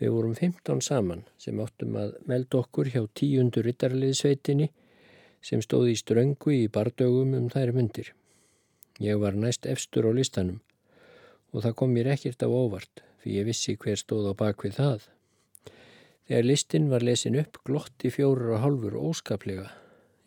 Við 0.00 0.14
vorum 0.14 0.32
15 0.32 0.80
saman 0.80 1.26
sem 1.36 1.60
áttum 1.60 1.98
að 2.00 2.14
melda 2.24 2.62
okkur 2.62 2.88
hjá 2.88 3.02
tíundur 3.12 3.66
rittarliðsveitinni 3.68 4.70
sem 5.44 5.60
stóði 5.60 5.92
í 5.92 6.00
ströngu 6.00 6.54
í 6.56 6.70
bardögum 6.72 7.36
um 7.36 7.50
þær 7.52 7.74
myndir. 7.76 8.14
Ég 9.00 9.20
var 9.20 9.36
næst 9.36 9.68
efstur 9.68 10.08
á 10.08 10.12
listanum 10.16 10.60
og 11.52 11.64
það 11.64 11.76
kom 11.76 11.92
mér 11.92 12.14
ekkert 12.14 12.44
á 12.44 12.48
óvart 12.48 13.04
fyrir 13.20 13.42
ég 13.42 13.48
vissi 13.50 13.76
hver 13.76 14.00
stóð 14.00 14.32
á 14.32 14.34
bakvið 14.40 14.76
það. 14.80 15.00
Þegar 16.30 16.46
listin 16.46 16.84
var 16.86 17.02
lesin 17.02 17.34
upp 17.40 17.56
glotti 17.66 18.06
fjórar 18.14 18.52
og 18.54 18.60
halfur 18.62 18.94
óskaplega 18.94 19.64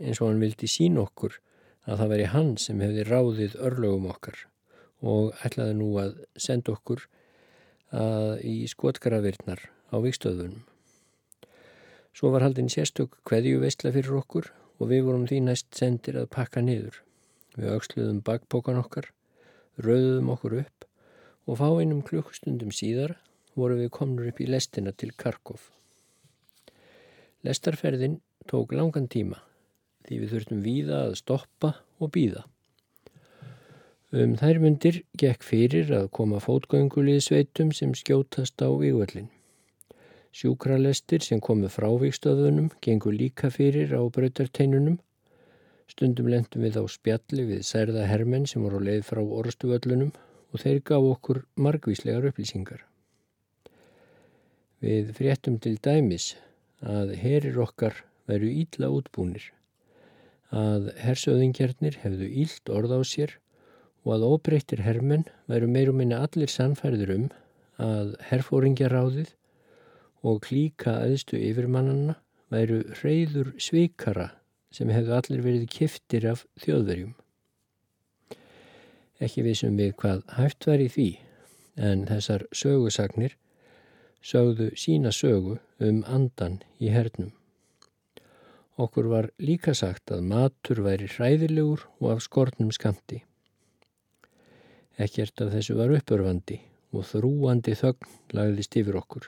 eins 0.04 0.20
og 0.20 0.34
hann 0.34 0.42
vildi 0.44 0.68
sín 0.68 0.98
okkur 1.00 1.38
að 1.88 2.02
það 2.02 2.10
veri 2.12 2.26
hann 2.34 2.50
sem 2.60 2.82
hefði 2.84 3.06
ráðið 3.08 3.54
örlögum 3.70 4.10
okkar 4.12 4.42
og 5.00 5.30
ætlaði 5.48 5.78
nú 5.80 5.86
að 6.02 6.18
senda 6.36 6.74
okkur 6.74 7.06
að 7.96 8.44
í 8.50 8.56
skotgravirnar 8.68 9.62
á 9.64 9.96
vikstöðunum. 10.04 10.66
Svo 12.12 12.34
var 12.34 12.44
haldinn 12.44 12.68
sérstök 12.74 13.16
kveðju 13.24 13.62
veistla 13.62 13.94
fyrir 13.96 14.18
okkur 14.18 14.50
og 14.84 14.90
við 14.92 15.06
vorum 15.06 15.24
því 15.30 15.40
næst 15.46 15.70
sendir 15.72 16.18
að 16.20 16.28
pakka 16.36 16.66
niður. 16.66 16.98
Við 17.56 17.78
auksluðum 17.78 18.20
bakpókan 18.28 18.82
okkar, 18.82 19.08
rauðum 19.80 20.34
okkur 20.36 20.58
upp 20.66 20.90
og 21.48 21.62
fá 21.64 21.70
einum 21.80 22.04
klukkustundum 22.04 22.76
síðar 22.76 23.16
voru 23.56 23.80
við 23.80 23.94
komnur 23.96 24.34
upp 24.34 24.44
í 24.44 24.50
lestina 24.52 24.92
til 24.92 25.14
Karkov. 25.16 25.70
Lestarferðin 27.44 28.22
tók 28.48 28.72
langan 28.72 29.10
tíma 29.12 29.42
því 30.08 30.20
við 30.22 30.34
þurftum 30.34 30.64
víða 30.64 31.00
að 31.08 31.16
stoppa 31.20 31.72
og 32.00 32.12
býða. 32.16 32.44
Um 34.14 34.36
þær 34.38 34.60
myndir 34.62 35.00
gekk 35.20 35.44
fyrir 35.48 35.90
að 35.98 36.12
koma 36.14 36.42
fótgöngulið 36.44 37.24
sveitum 37.26 37.72
sem 37.74 37.96
skjótast 37.98 38.62
á 38.62 38.70
vývöldin. 38.70 39.32
Sjúkralestir 40.34 41.26
sem 41.26 41.42
komu 41.42 41.70
frá 41.70 41.88
vikstöðunum 42.02 42.70
gengur 42.84 43.14
líka 43.14 43.52
fyrir 43.54 43.92
á 43.98 44.02
brautarteinunum. 44.06 45.00
Stundum 45.90 46.30
lendum 46.32 46.64
við 46.66 46.80
á 46.80 46.84
spjalli 46.90 47.48
við 47.50 47.66
særða 47.68 48.08
hermenn 48.10 48.48
sem 48.50 48.64
voru 48.64 48.80
leið 48.86 49.04
frá 49.10 49.22
orstuvöllunum 49.22 50.14
og 50.54 50.64
þeir 50.64 50.80
gaf 50.86 51.10
okkur 51.12 51.44
margvíslegar 51.58 52.30
upplýsingar. 52.30 52.86
Við 54.84 55.14
fréttum 55.18 55.60
til 55.64 55.80
dæmis 55.82 56.34
að 56.84 57.16
herir 57.20 57.60
okkar 57.64 58.04
veru 58.30 58.50
ílla 58.52 58.90
útbúnir, 58.94 59.46
að 60.54 60.92
hersöðingjarnir 61.02 62.00
hefðu 62.04 62.28
ílt 62.44 62.70
orð 62.70 62.98
á 62.98 63.02
sér 63.08 63.38
og 64.04 64.18
að 64.18 64.28
óbreyttir 64.28 64.84
hermenn 64.84 65.26
veru 65.50 65.70
meirum 65.72 65.98
minna 66.02 66.22
allir 66.26 66.52
sannfærður 66.52 67.16
um 67.16 67.26
að 67.82 68.14
herfóringjaráðið 68.30 69.34
og 70.24 70.44
klíka 70.46 71.00
aðstu 71.04 71.40
yfirmannanna 71.40 72.16
væru 72.54 72.84
reyður 73.02 73.52
svikara 73.62 74.30
sem 74.74 74.92
hefðu 74.94 75.18
allir 75.18 75.44
verið 75.46 75.68
kiftir 75.72 76.28
af 76.30 76.46
þjóðverjum. 76.64 77.14
Ekki 79.24 79.44
vissum 79.46 79.78
við 79.80 79.94
hvað 80.02 80.24
hæft 80.38 80.68
var 80.68 80.84
í 80.84 80.90
því 80.92 81.10
en 81.90 82.06
þessar 82.10 82.46
sögusagnir 82.56 83.38
sögðu 84.24 84.72
sína 84.80 85.12
sögu 85.12 85.58
um 85.84 86.04
andan 86.08 86.62
í 86.80 86.92
hernum. 86.94 87.34
Okkur 88.80 89.10
var 89.12 89.30
líka 89.38 89.76
sagt 89.78 90.12
að 90.16 90.24
matur 90.32 90.82
væri 90.86 91.10
hræðilegur 91.12 91.84
og 92.00 92.16
af 92.16 92.24
skortnum 92.26 92.72
skamti. 92.74 93.20
Ekkert 94.98 95.44
af 95.44 95.52
þessu 95.54 95.76
var 95.78 95.94
uppörfandi 95.94 96.58
og 96.94 97.06
þrúandi 97.10 97.76
þögn 97.78 98.10
lagðist 98.38 98.78
yfir 98.80 98.98
okkur. 98.98 99.28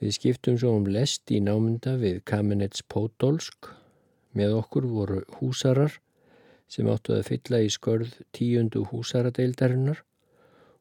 Við 0.00 0.16
skiptum 0.16 0.58
svo 0.60 0.74
um 0.76 0.86
lest 0.88 1.30
í 1.30 1.40
námynda 1.44 1.96
við 2.00 2.22
Kamenets 2.28 2.82
Pótolsk. 2.82 3.68
Með 4.36 4.58
okkur 4.58 4.86
voru 4.88 5.22
húsarar 5.38 5.98
sem 6.70 6.88
áttu 6.88 7.16
að 7.16 7.26
fylla 7.28 7.64
í 7.64 7.72
skörð 7.72 8.14
tíundu 8.36 8.84
húsaradeildarinnar 8.92 10.04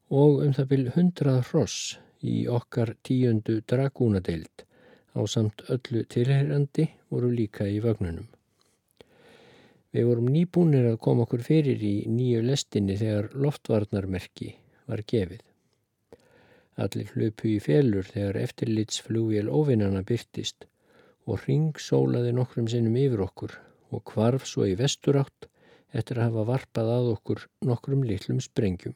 og 0.09 0.43
um 0.43 0.53
það 0.55 0.69
byrj 0.71 0.93
hundrað 0.95 1.41
hross 1.49 1.97
í 2.24 2.47
okkar 2.51 2.95
tíundu 3.03 3.59
dragúnadeild 3.70 4.65
á 5.15 5.20
samt 5.28 5.63
öllu 5.74 6.03
tilherrandi 6.13 6.89
voru 7.09 7.30
líka 7.34 7.67
í 7.67 7.80
vagnunum. 7.84 8.28
Við 9.89 10.05
vorum 10.05 10.28
nýbúnir 10.30 10.86
að 10.91 10.99
koma 11.05 11.26
okkur 11.26 11.41
fyrir 11.45 11.82
í 11.82 11.93
nýju 12.05 12.43
lestinni 12.45 12.97
þegar 12.99 13.32
loftvarnarmerki 13.34 14.51
var 14.89 15.01
gefið. 15.11 15.41
Allir 16.80 17.09
hlupu 17.15 17.49
í 17.55 17.57
félur 17.63 18.05
þegar 18.07 18.38
eftirlitsflugvél 18.43 19.49
óvinnana 19.49 20.03
byrtist 20.05 20.67
og 21.26 21.41
ring 21.47 21.80
sólaði 21.82 22.36
nokkrum 22.38 22.70
sinnum 22.72 22.95
yfir 23.01 23.26
okkur 23.26 23.55
og 23.89 24.03
kvarf 24.11 24.45
svo 24.47 24.67
í 24.70 24.78
vesturátt 24.78 25.49
eftir 25.91 26.20
að 26.20 26.30
hafa 26.30 26.45
varpað 26.51 26.91
að 26.93 27.11
okkur 27.15 27.45
nokkrum 27.65 28.05
litlum 28.05 28.39
sprengjum. 28.43 28.93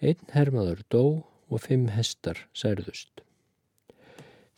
Einn 0.00 0.32
hermaður 0.32 0.80
dó 0.88 1.04
og 1.48 1.64
fimm 1.64 1.88
hestar 1.94 2.44
særðust. 2.56 3.22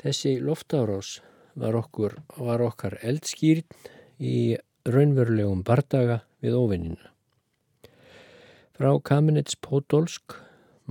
Þessi 0.01 0.39
loftárás 0.41 1.19
var, 1.55 1.77
okkur, 1.77 2.17
var 2.39 2.63
okkar 2.65 2.99
eldskýrn 3.03 3.67
í 4.21 4.57
raunverulegum 4.89 5.65
bardaga 5.67 6.23
við 6.41 6.57
óvinnina. 6.57 7.11
Frá 8.77 8.95
Kamenets 9.05 9.59
Podolsk 9.61 10.39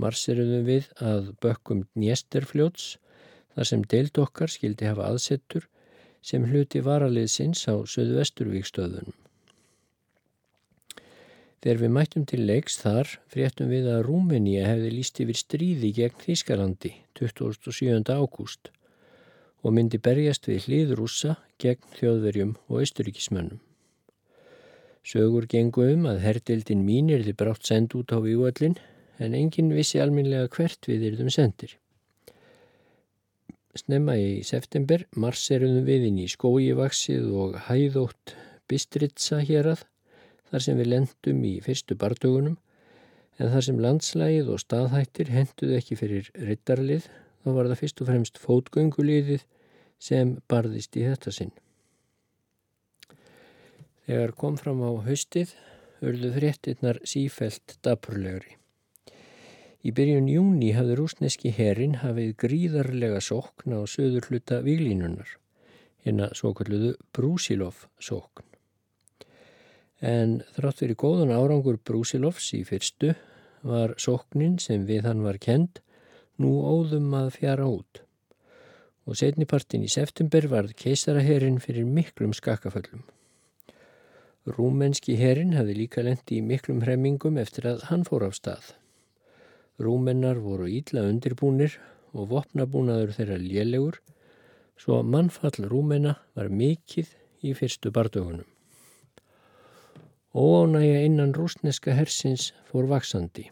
marsiruðum 0.00 0.66
við 0.68 0.90
að 1.02 1.32
bökkum 1.42 1.84
Dniesterfljóts 1.92 2.92
þar 3.54 3.70
sem 3.72 3.82
deild 3.92 4.20
okkar 4.22 4.52
skildi 4.52 4.88
hafa 4.88 5.08
aðsettur 5.10 5.66
sem 6.24 6.46
hluti 6.48 6.82
varaliðsins 6.84 7.66
á 7.68 7.74
Suðvesturvíkstöðunum. 7.94 9.19
Þegar 11.60 11.80
við 11.82 11.90
mættum 11.92 12.22
til 12.24 12.40
leiks 12.48 12.78
þar 12.80 13.10
fréttum 13.28 13.68
við 13.68 13.88
að 13.92 14.06
Rúmenía 14.06 14.64
hefði 14.64 14.92
líst 14.94 15.18
yfir 15.20 15.36
stríði 15.36 15.90
gegn 15.98 16.22
Þýskalandi 16.22 16.92
27. 17.20 18.00
ágúst 18.16 18.70
og 19.60 19.74
myndi 19.76 20.00
berjast 20.00 20.48
við 20.48 20.64
hlýðrúsa 20.64 21.34
gegn 21.60 21.84
þjóðverjum 21.98 22.54
og 22.70 22.80
austuríkismönnum. 22.80 23.60
Sögur 25.04 25.44
gengu 25.52 25.84
um 25.92 26.08
að 26.08 26.22
herdildin 26.24 26.86
mín 26.86 27.12
er 27.12 27.26
þið 27.28 27.38
brátt 27.44 27.68
send 27.68 27.92
út 27.98 28.16
á 28.16 28.18
vývöldin 28.24 28.78
en 29.20 29.36
enginn 29.36 29.72
vissi 29.76 30.00
alminlega 30.00 30.48
hvert 30.56 30.88
við 30.88 31.10
erum 31.10 31.28
sendir. 31.28 31.76
Snemma 33.76 34.16
í 34.16 34.40
september 34.48 35.04
marseruðum 35.12 35.84
við 35.84 36.08
inn 36.08 36.24
í 36.24 36.28
skójivaksið 36.32 37.28
og 37.44 37.60
hæðótt 37.68 38.32
Bistritsa 38.64 39.44
hérað 39.44 39.84
þar 40.50 40.64
sem 40.64 40.78
við 40.80 40.90
lendum 40.92 41.40
í 41.46 41.54
fyrstu 41.64 41.96
bardögunum 41.98 42.58
en 43.40 43.52
þar 43.54 43.66
sem 43.66 43.80
landslægið 43.80 44.52
og 44.52 44.60
staðhættir 44.62 45.32
henduð 45.32 45.74
ekki 45.78 45.96
fyrir 45.96 46.30
rittarlið 46.36 47.06
þá 47.40 47.50
var 47.56 47.70
það 47.70 47.82
fyrst 47.82 48.02
og 48.02 48.10
fremst 48.10 48.40
fótgönguliðið 48.42 49.44
sem 50.00 50.36
barðist 50.50 50.96
í 50.96 51.06
þetta 51.06 51.32
sinn. 51.32 51.52
Þegar 54.08 54.34
kom 54.36 54.56
fram 54.60 54.82
á 54.82 54.90
haustið 55.06 55.54
örðu 56.04 56.32
fréttinnar 56.34 56.98
sífælt 57.06 57.76
dapurlegri. 57.84 58.56
Í 59.80 59.94
byrjun 59.96 60.28
júni 60.28 60.74
hafði 60.76 60.98
rúsneski 60.98 61.52
herin 61.56 62.00
hafið 62.02 62.34
gríðarlega 62.42 63.22
sókn 63.24 63.72
á 63.72 63.80
söður 63.88 64.28
hluta 64.28 64.60
výlínunar, 64.66 65.38
hérna 66.04 66.28
svo 66.36 66.52
kalluðu 66.56 66.96
Brúsilov 67.16 67.86
sókn 67.96 68.49
en 70.00 70.40
þrátt 70.56 70.82
fyrir 70.82 70.98
góðan 70.98 71.32
árangur 71.34 71.78
Brúsilovs 71.84 72.52
í 72.56 72.62
fyrstu 72.64 73.14
var 73.66 73.94
sóknin 74.00 74.58
sem 74.58 74.86
við 74.88 75.04
hann 75.08 75.24
var 75.24 75.38
kend 75.38 75.82
nú 76.40 76.60
óðum 76.64 77.12
að 77.18 77.34
fjara 77.36 77.68
út 77.68 78.02
og 79.10 79.16
setnipartin 79.18 79.84
í 79.84 79.90
september 79.90 80.46
varð 80.48 80.74
keisaraherin 80.78 81.58
fyrir 81.62 81.86
miklum 81.88 82.30
skakkaföllum. 82.36 83.02
Rúmenski 84.46 85.16
herin 85.18 85.56
hafði 85.56 85.74
líka 85.80 86.04
lendi 86.04 86.38
í 86.38 86.44
miklum 86.44 86.84
hremmingum 86.84 87.40
eftir 87.42 87.66
að 87.72 87.82
hann 87.90 88.04
fór 88.06 88.28
af 88.28 88.36
stað. 88.38 88.70
Rúmennar 89.80 90.38
voru 90.44 90.68
ídla 90.70 91.02
undirbúnir 91.08 91.76
og 92.14 92.30
vopnabúnaður 92.30 93.16
þeirra 93.16 93.40
lélegur 93.42 94.00
svo 94.80 95.02
mannfall 95.02 95.68
Rúmenna 95.68 96.16
var 96.38 96.48
mikill 96.48 97.08
í 97.42 97.52
fyrstu 97.56 97.92
bardögunum. 97.92 98.46
Óánægja 100.30 101.02
innan 101.02 101.32
rúsneska 101.34 101.90
hersins 101.90 102.52
fór 102.70 102.86
vaksandi. 102.86 103.48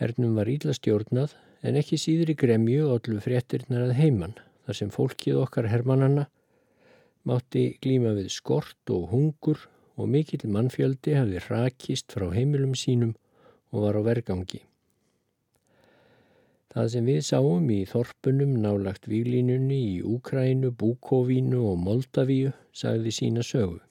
Hernum 0.00 0.38
var 0.40 0.48
íla 0.48 0.72
stjórnað 0.72 1.34
en 1.68 1.76
ekki 1.76 1.98
síður 2.00 2.30
í 2.32 2.36
gremju 2.40 2.86
og 2.86 2.94
allu 3.02 3.20
fréttirnar 3.20 3.90
að 3.90 3.98
heiman 3.98 4.32
þar 4.64 4.78
sem 4.78 4.92
fólkið 4.94 5.40
okkar 5.42 5.68
hermannanna 5.68 6.24
mátti 7.28 7.64
glíma 7.84 8.14
við 8.16 8.30
skort 8.32 8.92
og 8.94 9.10
hungur 9.12 9.66
og 10.00 10.08
mikill 10.08 10.48
mannfjöldi 10.54 11.18
hafði 11.18 11.42
rakist 11.44 12.16
frá 12.16 12.30
heimilum 12.32 12.72
sínum 12.72 13.12
og 13.68 13.84
var 13.84 13.98
á 14.00 14.02
vergangi. 14.06 14.62
Það 16.72 16.88
sem 16.94 17.12
við 17.12 17.20
sáum 17.28 17.68
í 17.74 17.82
þorpunum 17.90 18.56
nálagt 18.64 19.04
výlínunni 19.12 19.82
í 19.90 20.00
Úkrænu, 20.08 20.72
Búkovínu 20.72 21.66
og 21.68 21.76
Moldavíu 21.84 22.54
sagði 22.72 23.12
sína 23.18 23.44
sögu. 23.44 23.82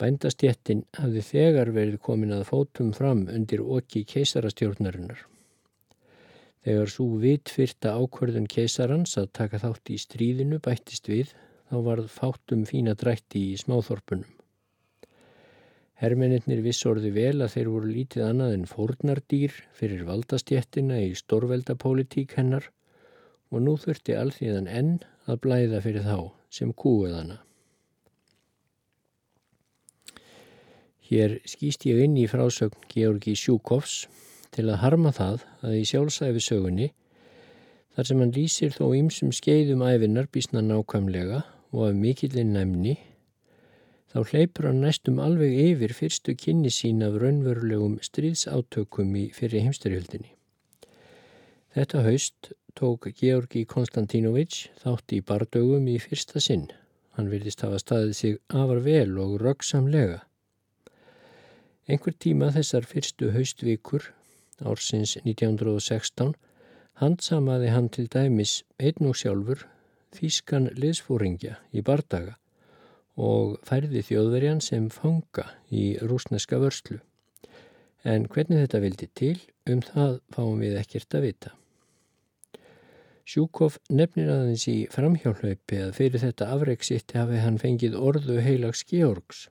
Bændastjettin 0.00 0.86
hafði 0.96 1.22
þegar 1.26 1.70
verið 1.76 1.98
komin 2.00 2.32
að 2.32 2.46
fótum 2.48 2.94
fram 2.96 3.26
undir 3.28 3.60
okki 3.60 4.06
keisarastjórnarinnar. 4.08 5.26
Þegar 6.64 6.92
svo 6.92 7.06
vitfyrta 7.20 7.92
ákverðun 8.00 8.48
keisarans 8.48 9.16
að 9.20 9.30
taka 9.36 9.60
þátt 9.60 9.92
í 9.92 9.98
stríðinu 10.00 10.60
bættist 10.64 11.08
við, 11.08 11.34
þá 11.68 11.76
varð 11.86 12.08
fátum 12.12 12.64
fína 12.68 12.96
drætti 12.96 13.50
í 13.52 13.58
smáþorpunum. 13.60 14.28
Hermennir 16.00 16.62
vissorði 16.64 17.10
vel 17.12 17.42
að 17.44 17.52
þeir 17.54 17.68
voru 17.74 17.92
lítið 17.92 18.24
annað 18.24 18.54
en 18.56 18.66
fórnardýr 18.70 19.56
fyrir 19.76 20.06
valdastjettina 20.08 21.02
í 21.04 21.12
stórveldapólitík 21.18 22.32
hennar 22.40 22.70
og 23.52 23.60
nú 23.66 23.76
þurfti 23.82 24.16
alþíðan 24.16 24.70
enn 24.80 24.94
að 25.28 25.42
blæða 25.44 25.84
fyrir 25.84 26.08
þá 26.08 26.18
sem 26.48 26.72
kúuðana. 26.72 27.42
Hér 31.10 31.40
skýst 31.42 31.88
ég 31.90 32.04
inn 32.04 32.12
í 32.14 32.28
frásögn 32.30 32.84
Georgi 32.86 33.32
Sjúkovs 33.34 34.04
til 34.54 34.68
að 34.70 34.76
harma 34.84 35.10
það 35.10 35.40
að 35.66 35.72
í 35.80 35.86
sjálfsæfi 35.90 36.42
sögunni 36.44 36.86
þar 37.96 38.06
sem 38.06 38.20
hann 38.22 38.34
lýsir 38.36 38.76
þó 38.76 38.92
ýmsum 38.94 39.32
skeiðum 39.34 39.82
æfinar 39.82 40.28
bísna 40.30 40.62
nákvæmlega 40.62 41.40
og 41.74 41.82
af 41.88 41.98
mikillin 41.98 42.54
næmni 42.54 42.94
þá 44.14 44.22
hleypur 44.30 44.70
hann 44.70 44.84
næstum 44.84 45.18
alveg 45.24 45.58
yfir 45.64 45.96
fyrstu 45.98 46.36
kynni 46.38 46.70
sín 46.78 47.02
af 47.02 47.18
raunverulegum 47.18 47.98
stríðsátökum 48.06 49.10
í 49.18 49.26
fyrir 49.34 49.66
heimsturhjöldinni. 49.66 50.30
Þetta 51.74 52.06
haust 52.06 52.54
tók 52.78 53.10
Georgi 53.18 53.66
Konstantínović 53.66 54.62
þátt 54.82 55.18
í 55.18 55.22
bardögum 55.26 55.90
í 55.90 55.98
fyrsta 56.02 56.38
sinn. 56.38 56.68
Hann 57.18 57.34
vilist 57.34 57.66
hafa 57.66 57.82
staðið 57.82 58.18
sig 58.22 58.42
afar 58.54 58.86
vel 58.86 59.18
og 59.18 59.40
röggsamlega 59.42 60.22
Einhver 61.90 62.14
tíma 62.22 62.52
þessar 62.54 62.84
fyrstu 62.86 63.32
haustvíkur 63.34 64.04
ársins 64.62 65.16
1916 65.24 66.36
handsamaði 67.00 67.72
hann 67.74 67.88
til 67.96 68.04
dæmis 68.12 68.52
einn 68.78 69.08
og 69.10 69.18
sjálfur 69.18 69.64
þýskan 70.14 70.68
liðsfóringja 70.78 71.56
í 71.74 71.82
bardaga 71.82 72.36
og 73.18 73.58
færði 73.66 74.04
þjóðverjan 74.06 74.62
sem 74.62 74.86
fanga 74.94 75.48
í 75.74 75.84
rúsneska 75.98 76.62
vörslu. 76.62 77.00
En 78.06 78.30
hvernig 78.30 78.62
þetta 78.62 78.84
vildi 78.86 79.10
til, 79.10 79.36
um 79.66 79.82
það 79.82 80.20
fáum 80.30 80.62
við 80.62 80.78
ekkert 80.78 81.18
að 81.18 81.26
vita. 81.26 81.54
Sjúkov 83.26 83.80
nefnir 83.90 84.30
aðeins 84.30 84.70
í 84.70 84.80
framhjálpaupi 84.94 85.82
að 85.88 85.96
fyrir 85.98 86.22
þetta 86.22 86.54
afreiksitti 86.54 87.18
hafi 87.18 87.42
hann 87.42 87.58
fengið 87.58 87.98
orðu 87.98 88.38
heilags 88.46 88.86
Georgs 88.86 89.48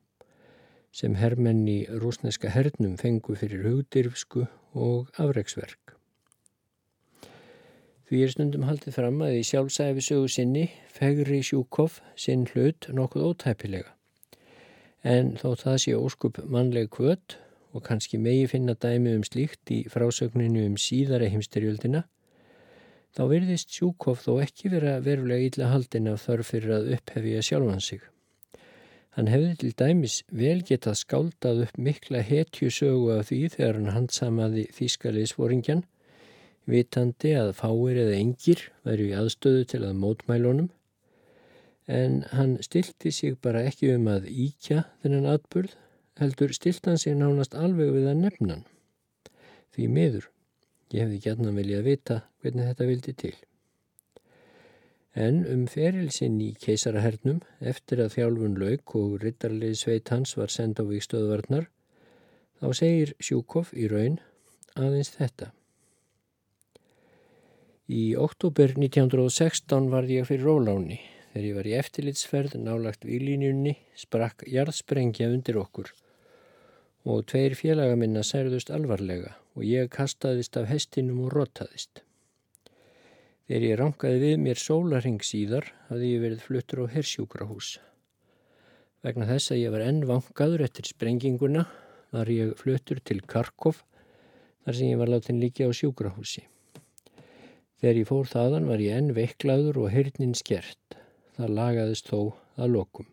sem 0.91 1.15
hermenn 1.19 1.67
í 1.69 1.83
rúsneska 2.01 2.49
hernum 2.53 2.97
fengu 2.97 3.35
fyrir 3.37 3.65
hugdyrfsku 3.67 4.47
og 4.73 5.09
afreiksverk. 5.21 5.95
Því 8.09 8.23
er 8.25 8.31
stundum 8.33 8.63
haldið 8.65 8.95
fram 8.97 9.19
að 9.21 9.35
í 9.37 9.41
sjálfsæfi 9.45 10.01
sögu 10.01 10.29
sinni 10.33 10.63
fegri 10.89 11.43
Sjúkov 11.45 11.99
sinn 12.17 12.47
hlut 12.49 12.87
nokkuð 12.89 13.27
ótæpilega. 13.27 13.91
En 15.05 15.35
þó 15.37 15.53
það 15.59 15.77
sé 15.83 15.93
óskup 15.93 16.39
mannleg 16.49 16.89
kvöt 16.95 17.37
og 17.69 17.85
kannski 17.85 18.17
megi 18.17 18.47
finna 18.49 18.73
dæmi 18.73 19.13
um 19.13 19.21
slíkt 19.27 19.69
í 19.69 19.83
frásögninu 19.93 20.65
um 20.65 20.79
síðara 20.81 21.29
heimsterjöldina, 21.29 22.07
þá 23.13 23.23
verðist 23.29 23.77
Sjúkov 23.77 24.23
þó 24.25 24.39
ekki 24.41 24.73
vera 24.73 24.97
verulega 25.05 25.51
illa 25.51 25.69
haldin 25.69 26.09
af 26.09 26.25
þörf 26.25 26.49
fyrir 26.55 26.79
að 26.79 26.89
upphefja 26.97 27.45
sjálfan 27.45 27.85
sig. 27.91 28.01
Hann 29.19 29.27
hefði 29.27 29.55
til 29.59 29.69
dæmis 29.75 30.13
vel 30.31 30.61
getað 30.63 30.93
skáldað 30.95 31.57
upp 31.65 31.79
mikla 31.83 32.21
hetjusögu 32.23 33.09
af 33.17 33.25
því 33.27 33.39
þegar 33.51 33.75
hann 33.75 33.89
handsamaði 33.91 34.61
þýskaliðsvoringjan, 34.77 35.81
vitandi 36.71 37.33
að 37.35 37.51
fáir 37.57 37.99
eða 38.05 38.13
engir 38.15 38.63
væri 38.87 39.09
í 39.09 39.17
aðstöðu 39.19 39.65
til 39.73 39.81
að 39.89 39.99
mótmælunum, 40.05 40.69
en 41.99 42.15
hann 42.31 42.55
stilti 42.63 43.11
sig 43.11 43.35
bara 43.43 43.65
ekki 43.67 43.91
um 43.97 44.07
að 44.07 44.31
íkja 44.31 44.85
þennan 45.03 45.27
atburð, 45.33 45.75
heldur 46.23 46.55
stilt 46.55 46.87
hann 46.87 47.03
sig 47.03 47.19
nánast 47.19 47.59
alveg 47.59 47.91
við 47.97 48.07
að 48.13 48.23
nefna 48.23 48.55
hann. 48.55 48.65
Því 49.75 49.91
miður, 49.99 50.31
ég 50.95 51.03
hefði 51.03 51.23
gætna 51.27 51.57
viljað 51.59 51.87
vita 51.91 52.21
hvernig 52.39 52.71
þetta 52.71 52.91
vildi 52.93 53.19
til. 53.25 53.35
En 55.17 55.41
um 55.49 55.65
ferilsinn 55.65 56.37
í 56.41 56.51
keisarahernum 56.53 57.39
eftir 57.59 58.01
að 58.03 58.13
þjálfun 58.19 58.57
lauk 58.61 58.95
og 58.95 59.15
rittarlið 59.23 59.77
sveit 59.79 60.09
hans 60.13 60.35
var 60.37 60.53
senda 60.53 60.85
á 60.85 60.89
vikstöðvarnar 60.89 61.69
þá 62.61 62.67
segir 62.77 63.15
Sjúkov 63.17 63.71
í 63.73 63.87
raun 63.89 64.19
aðeins 64.77 65.09
þetta. 65.15 65.49
Í 67.89 68.13
oktober 68.21 68.75
1916 68.77 69.89
var 69.89 70.05
ég 70.05 70.27
fyrir 70.29 70.45
Róláni 70.45 70.99
þegar 71.31 71.47
ég 71.47 71.57
var 71.57 71.69
í 71.69 71.73
eftirlitsferð 71.79 72.59
nálagt 72.61 73.07
výlínjunni 73.07 73.73
sprakk 73.97 74.45
jarðsprengja 74.45 75.31
undir 75.33 75.57
okkur 75.57 75.89
og 77.09 77.25
tveir 77.31 77.55
félaga 77.57 77.95
minna 77.97 78.21
særðust 78.21 78.69
alvarlega 78.75 79.33
og 79.55 79.65
ég 79.65 79.89
kastaðist 79.89 80.57
af 80.59 80.69
hestinum 80.69 81.25
og 81.25 81.33
rotaðist. 81.33 82.03
Þegar 83.49 83.63
ég 83.65 83.77
rangaði 83.79 84.17
við 84.21 84.41
mér 84.43 84.59
sólaring 84.61 85.23
síðar 85.25 85.65
hafði 85.87 86.09
ég 86.11 86.19
verið 86.21 86.41
fluttur 86.45 86.81
á 86.85 86.93
hersjúkrahús. 86.93 87.69
Vegna 89.01 89.25
þess 89.25 89.55
að 89.55 89.61
ég 89.63 89.71
var 89.73 89.83
enn 89.87 90.03
vangaður 90.05 90.61
eftir 90.67 90.85
sprenginguna 90.85 91.63
var 92.13 92.29
ég 92.29 92.51
fluttur 92.59 92.99
til 93.01 93.23
Karkov 93.25 93.79
þar 93.81 94.77
sem 94.77 94.91
ég 94.91 95.01
var 95.01 95.09
látin 95.09 95.41
líka 95.41 95.65
á 95.65 95.73
sjúkrahúsi. 95.73 96.43
Þegar 97.81 98.01
ég 98.03 98.09
fór 98.11 98.29
þaðan 98.29 98.69
var 98.69 98.83
ég 98.85 99.01
enn 99.01 99.15
veiklaður 99.17 99.81
og 99.81 99.89
heyrnin 99.95 100.37
skert. 100.37 100.99
Það 101.33 101.55
lagaðist 101.57 102.13
þó 102.13 102.19
að 102.53 102.73
lokum. 102.75 103.07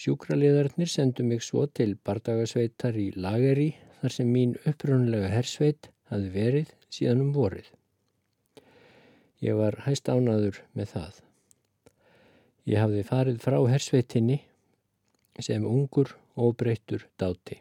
Sjúkraliðarnir 0.00 0.88
sendu 0.88 1.28
mig 1.28 1.44
svo 1.44 1.66
til 1.68 1.90
bardagasveitar 2.08 2.96
í 2.96 3.10
Lageri 3.20 3.74
þar 4.00 4.16
sem 4.16 4.32
mín 4.32 4.56
upprunlega 4.64 5.28
hersveit 5.34 5.90
hafi 6.08 6.32
verið 6.32 6.72
síðan 6.88 7.26
um 7.26 7.34
vorið. 7.36 7.68
Ég 9.38 9.54
var 9.54 9.76
hæst 9.84 10.08
ánaður 10.10 10.56
með 10.74 10.92
það. 10.96 11.18
Ég 12.66 12.80
hafði 12.82 13.02
farið 13.06 13.36
frá 13.44 13.58
hersveitinni 13.70 14.40
sem 15.38 15.66
ungur 15.66 16.10
og 16.34 16.56
breyttur 16.58 17.04
dáti. 17.20 17.60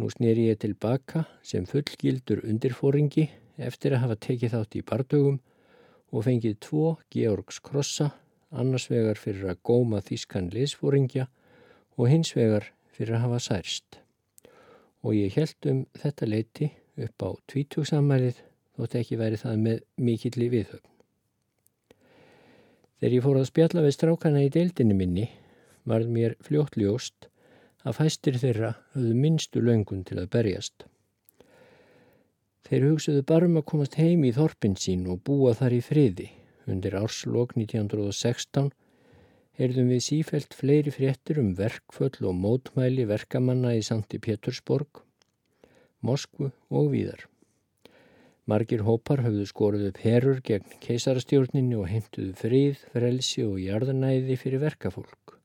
Nú 0.00 0.08
snýri 0.10 0.48
ég 0.48 0.62
tilbaka 0.62 1.26
sem 1.44 1.66
fullgildur 1.68 2.40
undirfóringi 2.48 3.26
eftir 3.60 3.94
að 3.94 4.06
hafa 4.06 4.16
tekið 4.26 4.54
þátt 4.56 4.78
í 4.80 4.82
bardögum 4.88 5.36
og 6.14 6.24
fengið 6.26 6.56
tvo 6.64 6.86
Georgs 7.12 7.60
krossa 7.60 8.08
annars 8.54 8.88
vegar 8.90 9.20
fyrir 9.20 9.52
að 9.52 9.60
góma 9.68 10.00
þýskan 10.06 10.48
liðsfóringja 10.54 11.28
og 11.98 12.10
hins 12.10 12.32
vegar 12.34 12.70
fyrir 12.94 13.18
að 13.18 13.26
hafa 13.28 13.44
særst. 13.50 14.00
Og 15.04 15.12
ég 15.18 15.36
held 15.36 15.70
um 15.70 15.84
þetta 16.00 16.30
leiti 16.30 16.72
upp 17.04 17.28
á 17.28 17.30
tvítugsamælið 17.52 18.40
þótt 18.76 18.98
ekki 19.00 19.18
væri 19.20 19.40
það 19.40 19.62
með 19.66 19.80
mikill 20.08 20.34
í 20.38 20.50
viðhöfn. 20.54 20.90
Þegar 22.98 23.16
ég 23.16 23.24
fór 23.26 23.40
að 23.40 23.48
spjalla 23.50 23.84
við 23.84 23.96
strákana 23.96 24.44
í 24.44 24.52
deildinni 24.54 24.96
minni 24.98 25.26
varð 25.84 26.12
mér 26.14 26.36
fljóttljóst 26.46 27.28
að 27.84 27.98
fæstir 27.98 28.38
þeirra 28.40 28.72
höfðu 28.94 29.18
minnstu 29.18 29.60
löngun 29.60 30.06
til 30.08 30.20
að 30.22 30.30
berjast. 30.36 30.86
Þeir 32.64 32.88
hugsuðu 32.88 33.26
bara 33.28 33.50
um 33.50 33.60
að 33.60 33.68
komast 33.74 33.98
heim 34.00 34.24
í 34.24 34.32
þorpin 34.32 34.78
sín 34.80 35.04
og 35.12 35.20
búa 35.26 35.52
þar 35.58 35.76
í 35.76 35.82
friði 35.84 36.30
Undir 36.70 36.96
árslokk 36.96 37.52
1916 37.58 38.70
heyrðum 39.58 39.90
við 39.92 40.00
sífelt 40.06 40.56
fleiri 40.56 40.92
fréttir 40.94 41.40
um 41.42 41.52
verkföll 41.58 42.24
og 42.24 42.38
mótmæli 42.40 43.04
verkamanna 43.10 43.74
í 43.76 43.82
Sankti 43.84 44.18
Pétursborg, 44.22 45.02
Moskvu 46.00 46.50
og 46.72 46.90
víðar. 46.94 47.26
Margir 48.44 48.82
hópar 48.84 49.22
höfðu 49.24 49.46
skoruð 49.48 49.86
upp 49.88 49.98
herur 50.04 50.40
gegn 50.44 50.74
keisarastjórninni 50.82 51.78
og 51.80 51.86
heimtuðu 51.88 52.34
frið, 52.36 52.82
frelsi 52.92 53.40
og 53.46 53.56
jarðanæði 53.62 54.36
fyrir 54.36 54.60
verkafólk. 54.60 55.38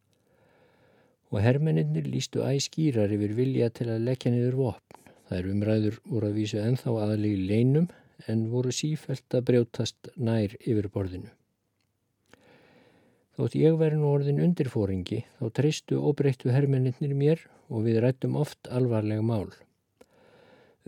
Og 1.32 1.40
hermeninnir 1.40 2.10
lístu 2.12 2.44
æskýrar 2.44 3.14
yfir 3.16 3.38
vilja 3.38 3.70
til 3.72 3.88
að 3.94 4.04
leggja 4.10 4.34
niður 4.34 4.58
vopn. 4.60 5.00
Það 5.30 5.38
er 5.38 5.50
umræður 5.54 6.00
úr 6.12 6.28
að 6.28 6.40
vísu 6.42 6.60
enþá 6.60 6.98
aðligi 7.06 7.48
leinum 7.54 7.88
en 8.28 8.44
voru 8.52 8.76
sífælt 8.76 9.38
að 9.38 9.48
brjótast 9.48 10.12
nær 10.18 10.58
yfir 10.60 10.90
borðinu. 10.92 11.32
Þótt 13.40 13.56
ég 13.56 13.80
veri 13.80 13.96
nú 13.96 14.12
orðin 14.12 14.44
undirfóringi 14.44 15.22
þá 15.38 15.48
treystu 15.56 16.04
og 16.04 16.18
breyttu 16.20 16.52
hermeninnir 16.52 17.16
mér 17.16 17.48
og 17.70 17.86
við 17.88 18.02
rættum 18.04 18.36
oft 18.36 18.68
alvarlega 18.68 19.24
mál. 19.24 19.48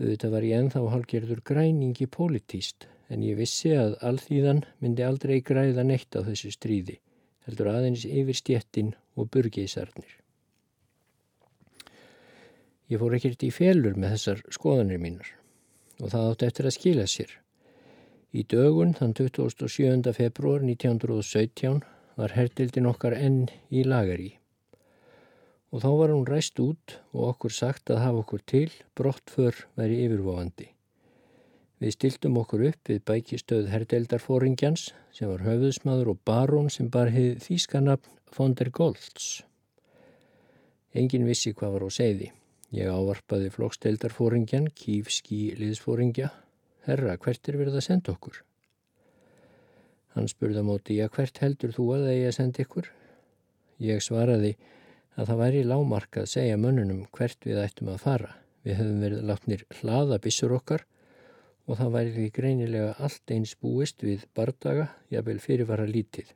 Þetta 0.00 0.30
var 0.32 0.46
ég 0.46 0.58
enþá 0.58 0.82
halgerður 0.94 1.42
græningi 1.44 2.08
pólitíst 2.08 2.88
en 3.12 3.24
ég 3.26 3.36
vissi 3.36 3.74
að 3.76 3.98
alþýðan 4.08 4.64
myndi 4.80 5.04
aldrei 5.04 5.40
græða 5.44 5.84
neitt 5.84 6.16
á 6.16 6.24
þessu 6.24 6.52
stríði, 6.54 6.96
heldur 7.44 7.68
aðeins 7.74 8.06
yfir 8.08 8.38
stjettin 8.38 8.94
og 9.16 9.28
burgeisarnir. 9.34 10.16
Ég 12.88 13.00
fór 13.00 13.16
ekkert 13.16 13.44
í 13.44 13.52
félur 13.52 13.96
með 13.96 14.16
þessar 14.16 14.42
skoðanir 14.52 15.00
mínar 15.00 15.28
og 16.00 16.10
það 16.12 16.28
átti 16.30 16.48
eftir 16.48 16.68
að 16.68 16.76
skila 16.76 17.06
sér. 17.08 17.32
Í 18.32 18.42
dögun 18.48 18.94
þann 18.96 19.12
27. 19.16 20.12
februar 20.16 20.64
1917 20.64 21.82
var 22.16 22.34
herdildin 22.36 22.88
okkar 22.88 23.16
enn 23.16 23.44
í 23.68 23.84
lagari. 23.84 24.32
Og 25.72 25.80
þá 25.80 25.90
var 25.96 26.12
hún 26.12 26.26
ræst 26.28 26.60
út 26.60 26.98
og 27.14 27.30
okkur 27.32 27.54
sagt 27.56 27.90
að 27.90 28.02
hafa 28.04 28.20
okkur 28.22 28.42
til, 28.44 28.68
brottför 28.98 29.64
veri 29.80 30.02
yfirvofandi. 30.04 30.68
Við 31.82 31.94
stiltum 31.96 32.36
okkur 32.38 32.66
upp 32.68 32.90
við 32.92 33.00
bækistöð 33.08 33.70
herdeldarfóringjans 33.72 34.90
sem 35.16 35.30
var 35.32 35.42
höfðusmaður 35.46 36.12
og 36.12 36.20
barón 36.28 36.68
sem 36.70 36.90
bar 36.92 37.08
hefði 37.10 37.40
þýskanapn 37.46 38.12
von 38.36 38.54
der 38.54 38.70
Goltz. 38.70 39.42
Engin 40.94 41.24
vissi 41.26 41.54
hvað 41.56 41.74
var 41.74 41.86
á 41.88 41.90
segði. 41.90 42.28
Ég 42.72 42.88
ávarpaði 42.92 43.50
flokksteldarfóringjan, 43.52 44.68
kýfski 44.76 45.56
liðsfóringja. 45.58 46.30
Herra, 46.86 47.16
hvert 47.16 47.48
er 47.48 47.58
verið 47.60 47.80
að 47.80 47.86
senda 47.88 48.12
okkur? 48.12 48.38
Hann 50.12 50.28
spurði 50.28 50.60
á 50.60 50.68
móti, 50.68 51.00
já 51.00 51.08
hvert 51.08 51.40
heldur 51.40 51.72
þú 51.72 51.88
að 51.96 52.06
það 52.06 52.16
ég 52.18 52.30
að 52.30 52.38
senda 52.38 52.64
ykkur? 52.66 52.88
Ég 53.82 54.04
svaraði 54.04 54.54
að 55.16 55.28
það 55.28 55.40
væri 55.42 55.64
lámark 55.68 56.18
að 56.22 56.30
segja 56.32 56.60
mönnunum 56.60 57.04
hvert 57.12 57.46
við 57.46 57.60
ættum 57.62 57.92
að 57.92 58.02
fara. 58.04 58.30
Við 58.62 58.78
höfum 58.78 59.00
verið 59.02 59.24
látnir 59.28 59.64
hlaða 59.80 60.18
bissur 60.22 60.54
okkar 60.56 60.84
og 61.66 61.78
það 61.78 61.94
væri 61.96 62.14
því 62.16 62.28
greinilega 62.36 62.92
allt 62.98 63.34
eins 63.34 63.56
búist 63.58 64.02
við 64.02 64.24
bardaga, 64.36 64.88
jábel 65.10 65.38
fyrirvara 65.42 65.86
lítið. 65.86 66.30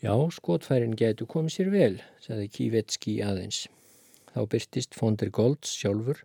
Já, 0.00 0.14
skotfærin 0.32 0.96
getur 0.96 1.28
komið 1.28 1.54
sér 1.56 1.70
vel, 1.74 1.94
sagði 2.24 2.48
Kívetski 2.54 3.18
aðeins. 3.24 3.66
Þá 4.32 4.40
byrtist 4.48 4.96
Fonder 4.96 5.28
Golds 5.28 5.74
sjálfur. 5.76 6.22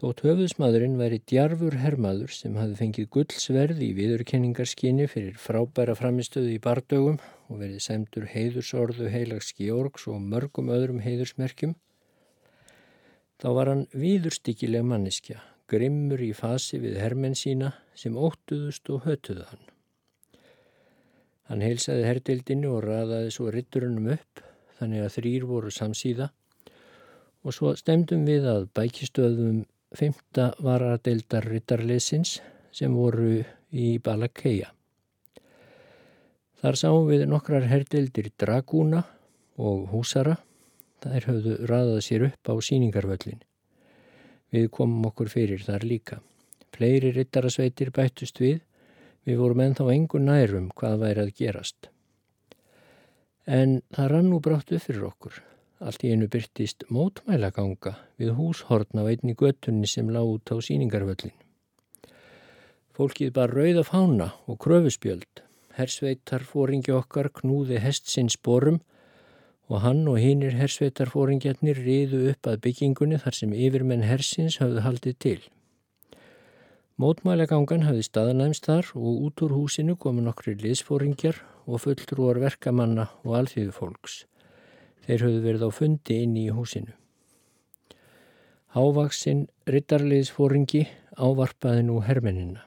Þótt 0.00 0.22
höfðusmaðurinn 0.24 0.94
væri 0.96 1.18
djarfur 1.28 1.74
hermaður 1.76 2.30
sem 2.32 2.54
hafði 2.56 2.76
fengið 2.78 3.06
gullsverð 3.12 3.80
í 3.84 3.88
viðurkenningarskinni 3.98 5.04
fyrir 5.12 5.34
frábæra 5.36 5.92
framistöðu 5.98 6.54
í 6.54 6.60
bardögum 6.64 7.18
og 7.20 7.58
verið 7.60 7.82
semdur 7.84 8.24
heiðursorðu 8.32 9.10
heilags 9.12 9.50
Georgs 9.58 10.06
og 10.08 10.22
mörgum 10.24 10.70
öðrum 10.72 11.02
heiðursmerkjum. 11.04 11.74
Þá 13.44 13.46
var 13.58 13.68
hann 13.68 13.82
viðurstykkileg 13.92 14.86
manneskja, 14.88 15.42
grimmur 15.68 16.22
í 16.24 16.30
fasi 16.38 16.80
við 16.80 16.96
hermenn 17.02 17.36
sína 17.36 17.74
sem 17.92 18.16
óttuðust 18.16 18.88
og 18.94 19.04
hötuðu 19.04 19.44
hann. 19.50 19.66
Hann 21.52 21.66
heilsaði 21.66 22.06
herdildinu 22.08 22.70
og 22.78 22.86
raðaði 22.86 23.34
svo 23.36 23.52
ritturunum 23.52 24.08
upp 24.14 24.40
þannig 24.78 25.04
að 25.04 25.12
þrýr 25.18 25.46
voru 25.52 25.74
samsíða 25.76 26.30
og 27.44 27.52
svo 27.52 27.74
stemdum 27.76 28.24
við 28.24 28.48
að 28.48 28.66
bækistöðum 28.80 29.60
femta 29.96 30.52
varadeildar 30.62 31.46
rittarleysins 31.50 32.38
sem 32.72 32.94
voru 32.94 33.40
í 33.70 33.98
Balakeia. 34.02 34.70
Þar 36.60 36.76
sáum 36.76 37.06
við 37.08 37.24
nokkrar 37.30 37.66
herdeildir 37.70 38.30
dragúna 38.38 39.02
og 39.56 39.88
húsara. 39.94 40.36
Þær 41.00 41.26
höfðu 41.30 41.54
raðað 41.70 42.02
sér 42.04 42.26
upp 42.26 42.50
á 42.52 42.54
síningarvöllin. 42.60 43.40
Við 44.52 44.66
komum 44.74 45.06
okkur 45.08 45.30
fyrir 45.32 45.62
þar 45.64 45.86
líka. 45.88 46.18
Fleiri 46.74 47.14
rittarasveitir 47.16 47.92
bættust 47.96 48.42
við. 48.42 48.60
Við 49.24 49.40
vorum 49.40 49.62
ennþá 49.64 49.88
engur 49.94 50.20
nærum 50.20 50.68
hvað 50.76 51.00
væri 51.04 51.24
að 51.24 51.34
gerast. 51.40 51.88
En 53.46 53.80
það 53.96 54.12
rann 54.12 54.30
nú 54.30 54.40
brátt 54.44 54.72
upp 54.72 54.84
fyrir 54.84 55.08
okkur. 55.08 55.40
Allt 55.80 56.02
í 56.04 56.10
einu 56.12 56.26
byrtist 56.28 56.84
mótmælaganga 56.92 57.94
við 58.20 58.34
húshorn 58.36 59.00
á 59.00 59.02
einni 59.08 59.32
göttunni 59.32 59.88
sem 59.88 60.10
lág 60.12 60.28
út 60.28 60.52
á 60.52 60.60
síningarvöllin. 60.60 61.32
Fólkið 62.92 63.30
bar 63.32 63.54
rauða 63.56 63.86
fána 63.88 64.26
og 64.44 64.58
kröfuspjöld. 64.60 65.40
Hersveitar 65.78 66.44
fóringi 66.44 66.92
okkar 66.92 67.30
knúði 67.32 67.80
hest 67.80 68.12
sinn 68.12 68.28
sporum 68.28 68.82
og 69.70 69.80
hann 69.86 70.02
og 70.10 70.18
hinnir 70.20 70.58
hersveitar 70.58 71.08
fóringjarnir 71.08 71.80
riðu 71.80 72.26
upp 72.34 72.50
að 72.50 72.60
byggingunni 72.66 73.20
þar 73.22 73.38
sem 73.38 73.54
yfirmenn 73.56 74.04
hersins 74.04 74.58
hafði 74.60 74.84
haldið 74.84 75.18
til. 75.24 75.40
Mótmælagangan 77.00 77.86
hafði 77.88 78.04
staðanæmst 78.04 78.68
þar 78.68 78.90
og 79.00 79.28
út 79.30 79.44
úr 79.46 79.56
húsinu 79.56 79.96
komu 79.96 80.20
nokkri 80.26 80.58
liðsfóringjar 80.60 81.40
og 81.64 81.86
fulltrúar 81.86 82.42
verkamanna 82.42 83.08
og 83.24 83.38
alþýðu 83.40 83.72
fólks. 83.72 84.26
Þeir 85.06 85.26
höfðu 85.26 85.44
verið 85.44 85.66
á 85.66 85.70
fundi 85.74 86.22
inni 86.24 86.46
í 86.48 86.54
húsinu. 86.54 86.92
Hávaksinn 88.74 89.46
rittarliðsfóringi 89.66 90.84
ávarpaði 91.18 91.86
nú 91.88 92.00
hermenina. 92.06 92.66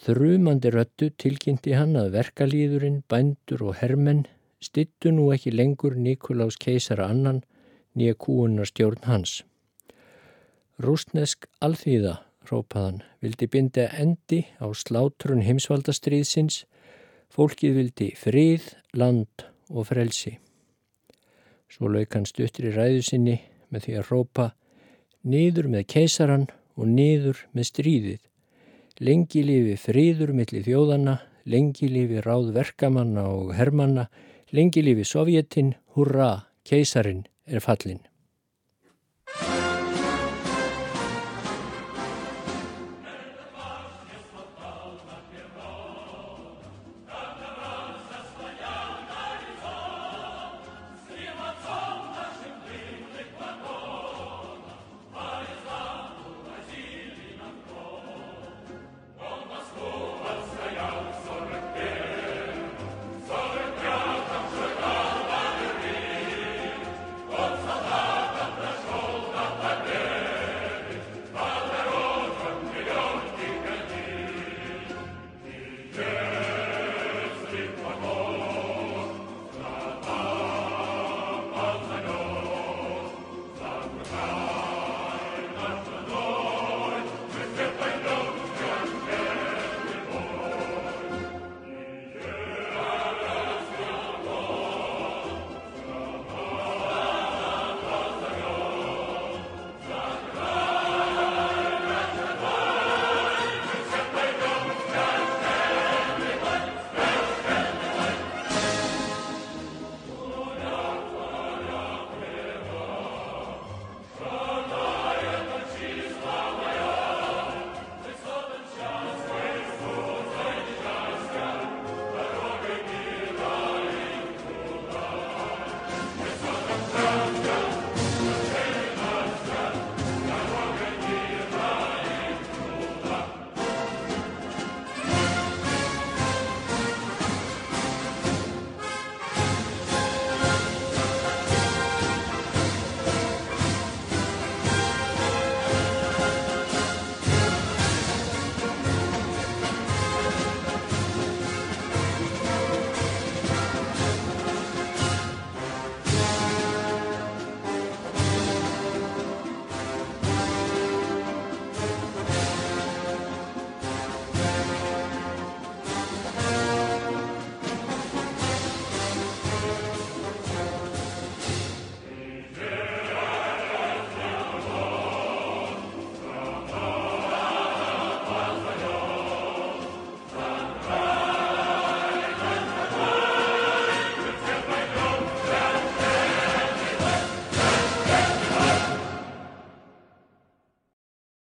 Þrumandi 0.00 0.72
röttu 0.72 1.10
tilkynnti 1.20 1.74
hann 1.76 1.96
að 2.00 2.14
verkalýðurinn, 2.16 3.02
bændur 3.08 3.66
og 3.68 3.78
hermenn 3.80 4.26
stittu 4.60 5.12
nú 5.12 5.30
ekki 5.34 5.52
lengur 5.52 5.96
Nikolás 5.96 6.56
keisara 6.60 7.08
annan 7.12 7.42
nýja 7.96 8.16
kúunar 8.16 8.68
stjórn 8.68 9.04
hans. 9.08 9.40
Rústnesk 10.80 11.48
alþýða, 11.64 12.20
rópaðan, 12.48 13.02
vildi 13.20 13.48
binda 13.52 13.88
endi 14.00 14.46
á 14.60 14.68
slátrun 14.72 15.44
heimsvaldastriðsins, 15.44 16.64
fólkið 17.32 17.76
vildi 17.80 18.12
frið, 18.16 18.70
land 18.96 19.48
og 19.68 19.90
frelsi. 19.90 20.38
Svo 21.70 21.88
lauk 21.88 22.14
hann 22.16 22.26
stuttir 22.26 22.70
í 22.70 22.74
ræðu 22.74 23.04
sinni 23.06 23.36
með 23.70 23.86
því 23.86 23.96
að 24.00 24.10
rópa 24.10 24.46
niður 25.22 25.68
með 25.70 25.86
keisaran 25.94 26.48
og 26.76 26.90
niður 26.90 27.44
með 27.54 27.68
stríðið. 27.70 28.20
Lengi 29.00 29.42
lifi 29.46 29.76
fríður 29.80 30.34
millir 30.36 30.66
þjóðana, 30.66 31.16
lengi 31.48 31.88
lifi 31.88 32.20
ráð 32.24 32.52
verkamanna 32.56 33.24
og 33.30 33.54
hermanna, 33.56 34.08
lengi 34.52 34.82
lifi 34.84 35.06
sovjetin, 35.08 35.74
hurra, 35.96 36.46
keisarin 36.68 37.24
er 37.46 37.64
fallin. 37.64 38.02